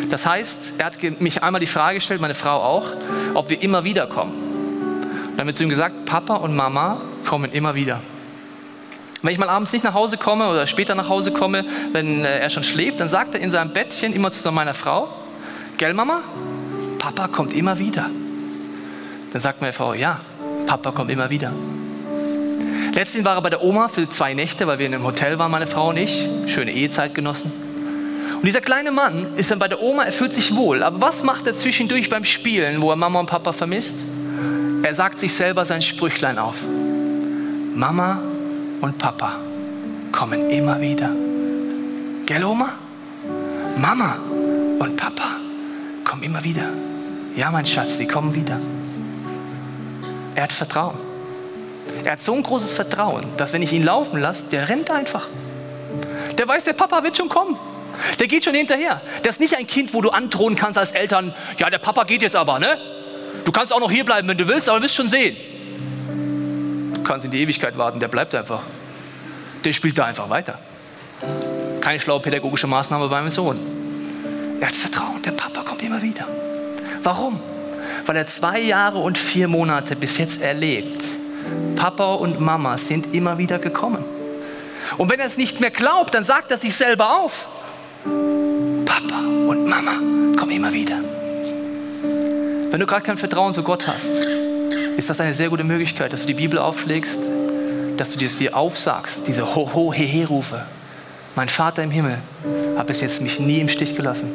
Das 0.08 0.24
heißt, 0.24 0.74
er 0.78 0.86
hat 0.86 1.20
mich 1.20 1.42
einmal 1.42 1.60
die 1.60 1.66
Frage 1.66 1.96
gestellt, 1.96 2.20
meine 2.20 2.34
Frau 2.34 2.62
auch, 2.62 2.86
ob 3.34 3.50
wir 3.50 3.60
immer 3.60 3.82
wieder 3.82 4.06
kommen. 4.06 4.34
dann 5.30 5.40
haben 5.40 5.46
wir 5.48 5.54
zu 5.54 5.64
ihm 5.64 5.68
gesagt, 5.68 6.04
Papa 6.04 6.36
und 6.36 6.54
Mama 6.54 7.00
kommen 7.24 7.50
immer 7.50 7.74
wieder. 7.74 8.00
Wenn 9.22 9.32
ich 9.32 9.38
mal 9.38 9.48
abends 9.48 9.72
nicht 9.72 9.82
nach 9.82 9.94
Hause 9.94 10.18
komme 10.18 10.48
oder 10.48 10.66
später 10.66 10.94
nach 10.94 11.08
Hause 11.08 11.32
komme, 11.32 11.64
wenn 11.92 12.24
äh, 12.24 12.38
er 12.38 12.50
schon 12.50 12.62
schläft, 12.62 13.00
dann 13.00 13.08
sagt 13.08 13.34
er 13.34 13.40
in 13.40 13.50
seinem 13.50 13.72
Bettchen 13.72 14.12
immer 14.12 14.30
zu 14.30 14.52
meiner 14.52 14.74
Frau, 14.74 15.08
gell 15.78 15.94
Mama, 15.94 16.20
Papa 16.98 17.26
kommt 17.26 17.52
immer 17.52 17.78
wieder. 17.80 18.08
Dann 19.32 19.40
sagt 19.40 19.60
meine 19.60 19.72
Frau, 19.72 19.94
ja, 19.94 20.20
Papa 20.66 20.90
kommt 20.92 21.10
immer 21.10 21.30
wieder. 21.30 21.52
Letztens 22.92 23.24
war 23.24 23.36
er 23.36 23.42
bei 23.42 23.50
der 23.50 23.62
Oma 23.62 23.88
für 23.88 24.08
zwei 24.08 24.32
Nächte, 24.32 24.66
weil 24.66 24.78
wir 24.78 24.86
in 24.86 24.94
einem 24.94 25.04
Hotel 25.04 25.38
waren, 25.38 25.50
meine 25.50 25.66
Frau 25.66 25.90
und 25.90 25.98
ich. 25.98 26.28
Schöne 26.46 26.72
Ehezeit 26.72 27.14
genossen. 27.14 27.52
Und 28.36 28.44
dieser 28.44 28.60
kleine 28.60 28.90
Mann 28.90 29.26
ist 29.36 29.50
dann 29.50 29.58
bei 29.58 29.68
der 29.68 29.82
Oma, 29.82 30.04
er 30.04 30.12
fühlt 30.12 30.32
sich 30.32 30.54
wohl. 30.54 30.82
Aber 30.82 31.00
was 31.00 31.22
macht 31.22 31.46
er 31.46 31.54
zwischendurch 31.54 32.08
beim 32.08 32.24
Spielen, 32.24 32.80
wo 32.80 32.90
er 32.90 32.96
Mama 32.96 33.20
und 33.20 33.28
Papa 33.28 33.52
vermisst? 33.52 33.96
Er 34.82 34.94
sagt 34.94 35.18
sich 35.18 35.34
selber 35.34 35.64
sein 35.64 35.82
Sprüchlein 35.82 36.38
auf. 36.38 36.56
Mama 37.74 38.20
und 38.80 38.96
Papa 38.98 39.40
kommen 40.12 40.48
immer 40.48 40.80
wieder. 40.80 41.10
Gell, 42.24 42.44
Oma? 42.44 42.70
Mama 43.76 44.16
und 44.78 44.96
Papa 44.96 45.36
kommen 46.04 46.22
immer 46.22 46.42
wieder. 46.42 46.70
Ja, 47.36 47.50
mein 47.50 47.66
Schatz, 47.66 47.98
sie 47.98 48.06
kommen 48.06 48.34
wieder. 48.34 48.58
Er 50.36 50.42
hat 50.42 50.52
Vertrauen. 50.52 50.96
Er 52.04 52.12
hat 52.12 52.22
so 52.22 52.34
ein 52.34 52.42
großes 52.42 52.70
Vertrauen, 52.72 53.24
dass 53.38 53.52
wenn 53.54 53.62
ich 53.62 53.72
ihn 53.72 53.82
laufen 53.82 54.20
lasse, 54.20 54.44
der 54.46 54.68
rennt 54.68 54.90
einfach. 54.90 55.26
Der 56.36 56.46
weiß, 56.46 56.64
der 56.64 56.74
Papa 56.74 57.02
wird 57.02 57.16
schon 57.16 57.30
kommen. 57.30 57.56
Der 58.20 58.28
geht 58.28 58.44
schon 58.44 58.54
hinterher. 58.54 59.00
Der 59.24 59.30
ist 59.30 59.40
nicht 59.40 59.56
ein 59.56 59.66
Kind, 59.66 59.94
wo 59.94 60.02
du 60.02 60.10
androhen 60.10 60.54
kannst 60.54 60.78
als 60.78 60.92
Eltern, 60.92 61.34
ja, 61.56 61.70
der 61.70 61.78
Papa 61.78 62.04
geht 62.04 62.20
jetzt 62.20 62.36
aber, 62.36 62.58
ne? 62.58 62.78
Du 63.46 63.52
kannst 63.52 63.72
auch 63.72 63.80
noch 63.80 63.90
hier 63.90 64.04
bleiben, 64.04 64.28
wenn 64.28 64.36
du 64.36 64.46
willst, 64.46 64.68
aber 64.68 64.78
du 64.78 64.84
wirst 64.84 64.96
schon 64.96 65.08
sehen. 65.08 65.36
Du 66.94 67.02
kannst 67.02 67.24
in 67.24 67.30
die 67.30 67.40
Ewigkeit 67.40 67.78
warten, 67.78 67.98
der 67.98 68.08
bleibt 68.08 68.34
einfach. 68.34 68.62
Der 69.64 69.72
spielt 69.72 69.96
da 69.96 70.04
einfach 70.04 70.28
weiter. 70.28 70.58
Keine 71.80 71.98
schlaue 71.98 72.20
pädagogische 72.20 72.66
Maßnahme 72.66 73.08
bei 73.08 73.20
meinem 73.20 73.30
Sohn. 73.30 73.58
Er 74.60 74.68
hat 74.68 74.74
Vertrauen, 74.74 75.22
der 75.22 75.32
Papa 75.32 75.62
kommt 75.62 75.82
immer 75.82 76.02
wieder. 76.02 76.26
Warum? 77.02 77.40
Weil 78.06 78.16
er 78.16 78.26
zwei 78.26 78.60
Jahre 78.60 78.98
und 78.98 79.18
vier 79.18 79.48
Monate 79.48 79.96
bis 79.96 80.18
jetzt 80.18 80.40
erlebt. 80.40 81.02
Papa 81.76 82.14
und 82.14 82.40
Mama 82.40 82.78
sind 82.78 83.14
immer 83.14 83.38
wieder 83.38 83.58
gekommen. 83.58 84.04
Und 84.96 85.10
wenn 85.10 85.20
er 85.20 85.26
es 85.26 85.36
nicht 85.36 85.60
mehr 85.60 85.70
glaubt, 85.70 86.14
dann 86.14 86.24
sagt 86.24 86.50
er 86.50 86.58
sich 86.58 86.74
selber 86.74 87.18
auf. 87.18 87.48
Papa 88.04 89.18
und 89.18 89.68
Mama 89.68 89.92
kommen 90.38 90.52
immer 90.52 90.72
wieder. 90.72 90.96
Wenn 92.70 92.80
du 92.80 92.86
gerade 92.86 93.02
kein 93.02 93.18
Vertrauen 93.18 93.52
zu 93.52 93.62
Gott 93.62 93.86
hast, 93.86 94.26
ist 94.96 95.10
das 95.10 95.20
eine 95.20 95.34
sehr 95.34 95.50
gute 95.50 95.64
Möglichkeit, 95.64 96.12
dass 96.12 96.22
du 96.22 96.26
die 96.28 96.34
Bibel 96.34 96.58
aufschlägst, 96.58 97.28
dass 97.96 98.12
du 98.12 98.18
dir 98.18 98.56
aufsagst, 98.56 99.26
diese 99.26 99.54
Ho-Ho-He-He-Rufe. 99.54 100.64
Mein 101.34 101.48
Vater 101.48 101.82
im 101.82 101.90
Himmel 101.90 102.18
hat 102.76 102.86
bis 102.86 103.00
jetzt 103.00 103.20
mich 103.20 103.40
nie 103.40 103.60
im 103.60 103.68
Stich 103.68 103.94
gelassen. 103.94 104.30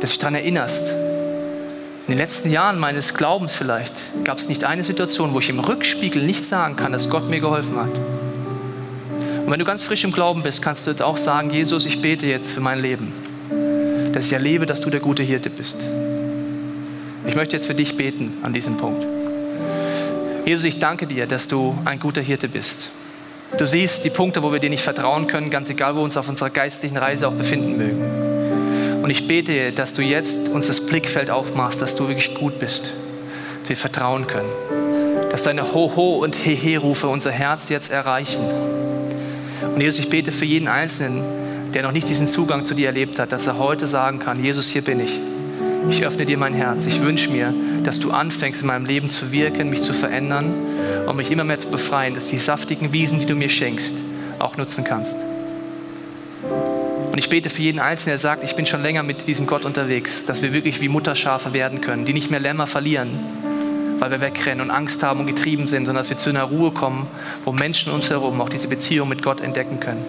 Dass 0.00 0.10
du 0.10 0.14
dich 0.14 0.18
daran 0.18 0.34
erinnerst, 0.34 0.94
in 2.12 2.18
den 2.18 2.24
letzten 2.26 2.50
Jahren 2.50 2.78
meines 2.78 3.14
Glaubens 3.14 3.54
vielleicht 3.54 3.94
gab 4.22 4.36
es 4.36 4.46
nicht 4.46 4.64
eine 4.64 4.84
Situation, 4.84 5.32
wo 5.32 5.38
ich 5.38 5.48
im 5.48 5.58
Rückspiegel 5.58 6.22
nicht 6.22 6.44
sagen 6.44 6.76
kann, 6.76 6.92
dass 6.92 7.08
Gott 7.08 7.30
mir 7.30 7.40
geholfen 7.40 7.78
hat. 7.78 7.88
Und 7.88 9.50
wenn 9.50 9.58
du 9.58 9.64
ganz 9.64 9.82
frisch 9.82 10.04
im 10.04 10.12
Glauben 10.12 10.42
bist, 10.42 10.60
kannst 10.60 10.86
du 10.86 10.90
jetzt 10.90 11.00
auch 11.00 11.16
sagen, 11.16 11.48
Jesus, 11.48 11.86
ich 11.86 12.02
bete 12.02 12.26
jetzt 12.26 12.52
für 12.52 12.60
mein 12.60 12.82
Leben, 12.82 13.14
dass 14.12 14.26
ich 14.26 14.34
erlebe, 14.34 14.66
dass 14.66 14.82
du 14.82 14.90
der 14.90 15.00
gute 15.00 15.22
Hirte 15.22 15.48
bist. 15.48 15.76
Ich 17.26 17.34
möchte 17.34 17.56
jetzt 17.56 17.66
für 17.66 17.74
dich 17.74 17.96
beten 17.96 18.36
an 18.42 18.52
diesem 18.52 18.76
Punkt. 18.76 19.06
Jesus, 20.44 20.66
ich 20.66 20.78
danke 20.78 21.06
dir, 21.06 21.26
dass 21.26 21.48
du 21.48 21.78
ein 21.86 21.98
guter 21.98 22.20
Hirte 22.20 22.46
bist. 22.46 22.90
Du 23.56 23.66
siehst 23.66 24.04
die 24.04 24.10
Punkte, 24.10 24.42
wo 24.42 24.52
wir 24.52 24.58
dir 24.58 24.68
nicht 24.68 24.84
vertrauen 24.84 25.28
können, 25.28 25.48
ganz 25.48 25.70
egal, 25.70 25.94
wo 25.94 26.00
wir 26.00 26.04
uns 26.04 26.18
auf 26.18 26.28
unserer 26.28 26.50
geistlichen 26.50 26.98
Reise 26.98 27.26
auch 27.26 27.32
befinden 27.32 27.78
mögen. 27.78 28.21
Und 29.02 29.10
ich 29.10 29.26
bete, 29.26 29.72
dass 29.72 29.92
du 29.92 30.02
jetzt 30.02 30.48
uns 30.48 30.68
das 30.68 30.86
Blickfeld 30.86 31.30
aufmachst, 31.30 31.82
dass 31.82 31.96
du 31.96 32.08
wirklich 32.08 32.34
gut 32.34 32.58
bist, 32.58 32.92
dass 33.60 33.68
wir 33.68 33.76
vertrauen 33.76 34.26
können, 34.26 34.48
dass 35.30 35.42
deine 35.42 35.74
Ho-Ho 35.74 36.18
und 36.22 36.36
He-He-Rufe 36.36 37.08
unser 37.08 37.32
Herz 37.32 37.68
jetzt 37.68 37.90
erreichen 37.90 38.44
und 39.74 39.80
Jesus, 39.80 40.00
ich 40.00 40.10
bete 40.10 40.32
für 40.32 40.44
jeden 40.44 40.68
Einzelnen, 40.68 41.22
der 41.72 41.82
noch 41.82 41.92
nicht 41.92 42.08
diesen 42.08 42.28
Zugang 42.28 42.64
zu 42.64 42.74
dir 42.74 42.88
erlebt 42.88 43.18
hat, 43.18 43.32
dass 43.32 43.46
er 43.46 43.58
heute 43.58 43.86
sagen 43.86 44.18
kann, 44.18 44.42
Jesus, 44.42 44.68
hier 44.68 44.82
bin 44.82 45.00
ich. 45.00 45.18
Ich 45.90 46.04
öffne 46.04 46.26
dir 46.26 46.36
mein 46.36 46.54
Herz. 46.54 46.86
Ich 46.86 47.00
wünsche 47.00 47.30
mir, 47.30 47.54
dass 47.82 47.98
du 47.98 48.10
anfängst, 48.10 48.60
in 48.60 48.66
meinem 48.66 48.84
Leben 48.84 49.10
zu 49.10 49.32
wirken, 49.32 49.70
mich 49.70 49.80
zu 49.80 49.92
verändern 49.92 50.52
und 51.06 51.16
mich 51.16 51.30
immer 51.30 51.44
mehr 51.44 51.58
zu 51.58 51.68
befreien, 51.68 52.14
dass 52.14 52.26
die 52.26 52.38
saftigen 52.38 52.92
Wiesen, 52.92 53.18
die 53.18 53.26
du 53.26 53.34
mir 53.34 53.48
schenkst, 53.48 53.96
auch 54.38 54.56
nutzen 54.56 54.84
kannst. 54.84 55.16
Und 57.12 57.18
ich 57.18 57.28
bete 57.28 57.50
für 57.50 57.60
jeden 57.60 57.78
Einzelnen, 57.78 58.12
der 58.12 58.18
sagt, 58.18 58.42
ich 58.42 58.56
bin 58.56 58.64
schon 58.64 58.80
länger 58.80 59.02
mit 59.02 59.28
diesem 59.28 59.46
Gott 59.46 59.66
unterwegs, 59.66 60.24
dass 60.24 60.40
wir 60.40 60.54
wirklich 60.54 60.80
wie 60.80 60.88
Mutterschafe 60.88 61.52
werden 61.52 61.82
können, 61.82 62.06
die 62.06 62.14
nicht 62.14 62.30
mehr 62.30 62.40
Lämmer 62.40 62.66
verlieren, 62.66 63.18
weil 63.98 64.10
wir 64.10 64.22
wegrennen 64.22 64.62
und 64.62 64.70
Angst 64.70 65.02
haben 65.02 65.20
und 65.20 65.26
getrieben 65.26 65.68
sind, 65.68 65.84
sondern 65.84 66.00
dass 66.00 66.08
wir 66.08 66.16
zu 66.16 66.30
einer 66.30 66.44
Ruhe 66.44 66.70
kommen, 66.70 67.06
wo 67.44 67.52
Menschen 67.52 67.92
uns 67.92 68.08
herum 68.08 68.40
auch 68.40 68.48
diese 68.48 68.66
Beziehung 68.66 69.10
mit 69.10 69.20
Gott 69.22 69.42
entdecken 69.42 69.78
können. 69.78 70.02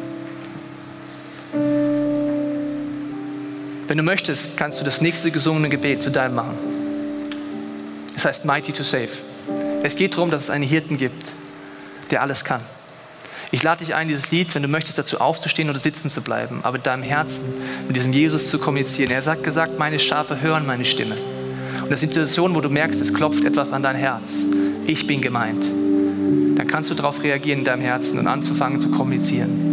Wenn 3.90 3.98
du 3.98 4.04
möchtest, 4.04 4.56
kannst 4.56 4.80
du 4.80 4.86
das 4.86 5.02
nächste 5.02 5.30
gesungene 5.30 5.68
Gebet 5.68 6.02
zu 6.02 6.10
deinem 6.10 6.36
machen. 6.36 6.58
Es 8.16 8.24
heißt 8.24 8.46
Mighty 8.46 8.72
to 8.72 8.84
Save. 8.84 9.10
Es 9.84 9.98
geht 9.98 10.14
darum, 10.14 10.32
dass 10.32 10.44
es 10.44 10.50
einen 10.50 10.64
Hirten 10.64 10.96
gibt, 10.96 11.34
der 12.12 12.22
alles 12.22 12.46
kann. 12.46 12.62
Ich 13.54 13.62
lade 13.62 13.86
dich 13.86 13.94
ein, 13.94 14.08
dieses 14.08 14.32
Lied, 14.32 14.56
wenn 14.56 14.64
du 14.64 14.68
möchtest, 14.68 14.98
dazu 14.98 15.22
aufzustehen 15.22 15.70
oder 15.70 15.78
sitzen 15.80 16.10
zu 16.10 16.24
bleiben, 16.24 16.62
aber 16.64 16.74
mit 16.74 16.88
deinem 16.88 17.04
Herzen 17.04 17.46
mit 17.86 17.96
diesem 17.96 18.12
Jesus 18.12 18.50
zu 18.50 18.58
kommunizieren. 18.58 19.12
Er 19.12 19.24
hat 19.24 19.44
gesagt, 19.44 19.78
meine 19.78 20.00
Schafe 20.00 20.42
hören 20.42 20.66
meine 20.66 20.86
Stimme. 20.86 21.14
Und 21.84 21.92
das 21.92 22.00
sind 22.00 22.14
Situationen, 22.14 22.58
wo 22.58 22.62
du 22.62 22.70
merkst, 22.70 23.00
es 23.00 23.14
klopft 23.14 23.46
etwas 23.46 23.72
an 23.72 23.84
dein 23.84 23.96
Herz. 23.96 24.44
Ich 24.88 25.06
bin 25.06 25.22
gemeint. 25.22 25.64
Dann 26.58 26.66
kannst 26.66 26.90
du 26.90 26.96
darauf 26.96 27.22
reagieren 27.22 27.60
in 27.60 27.66
deinem 27.66 27.84
Herzen 27.84 28.18
und 28.18 28.26
anzufangen 28.26 28.80
zu 28.80 28.90
kommunizieren. 28.90 29.73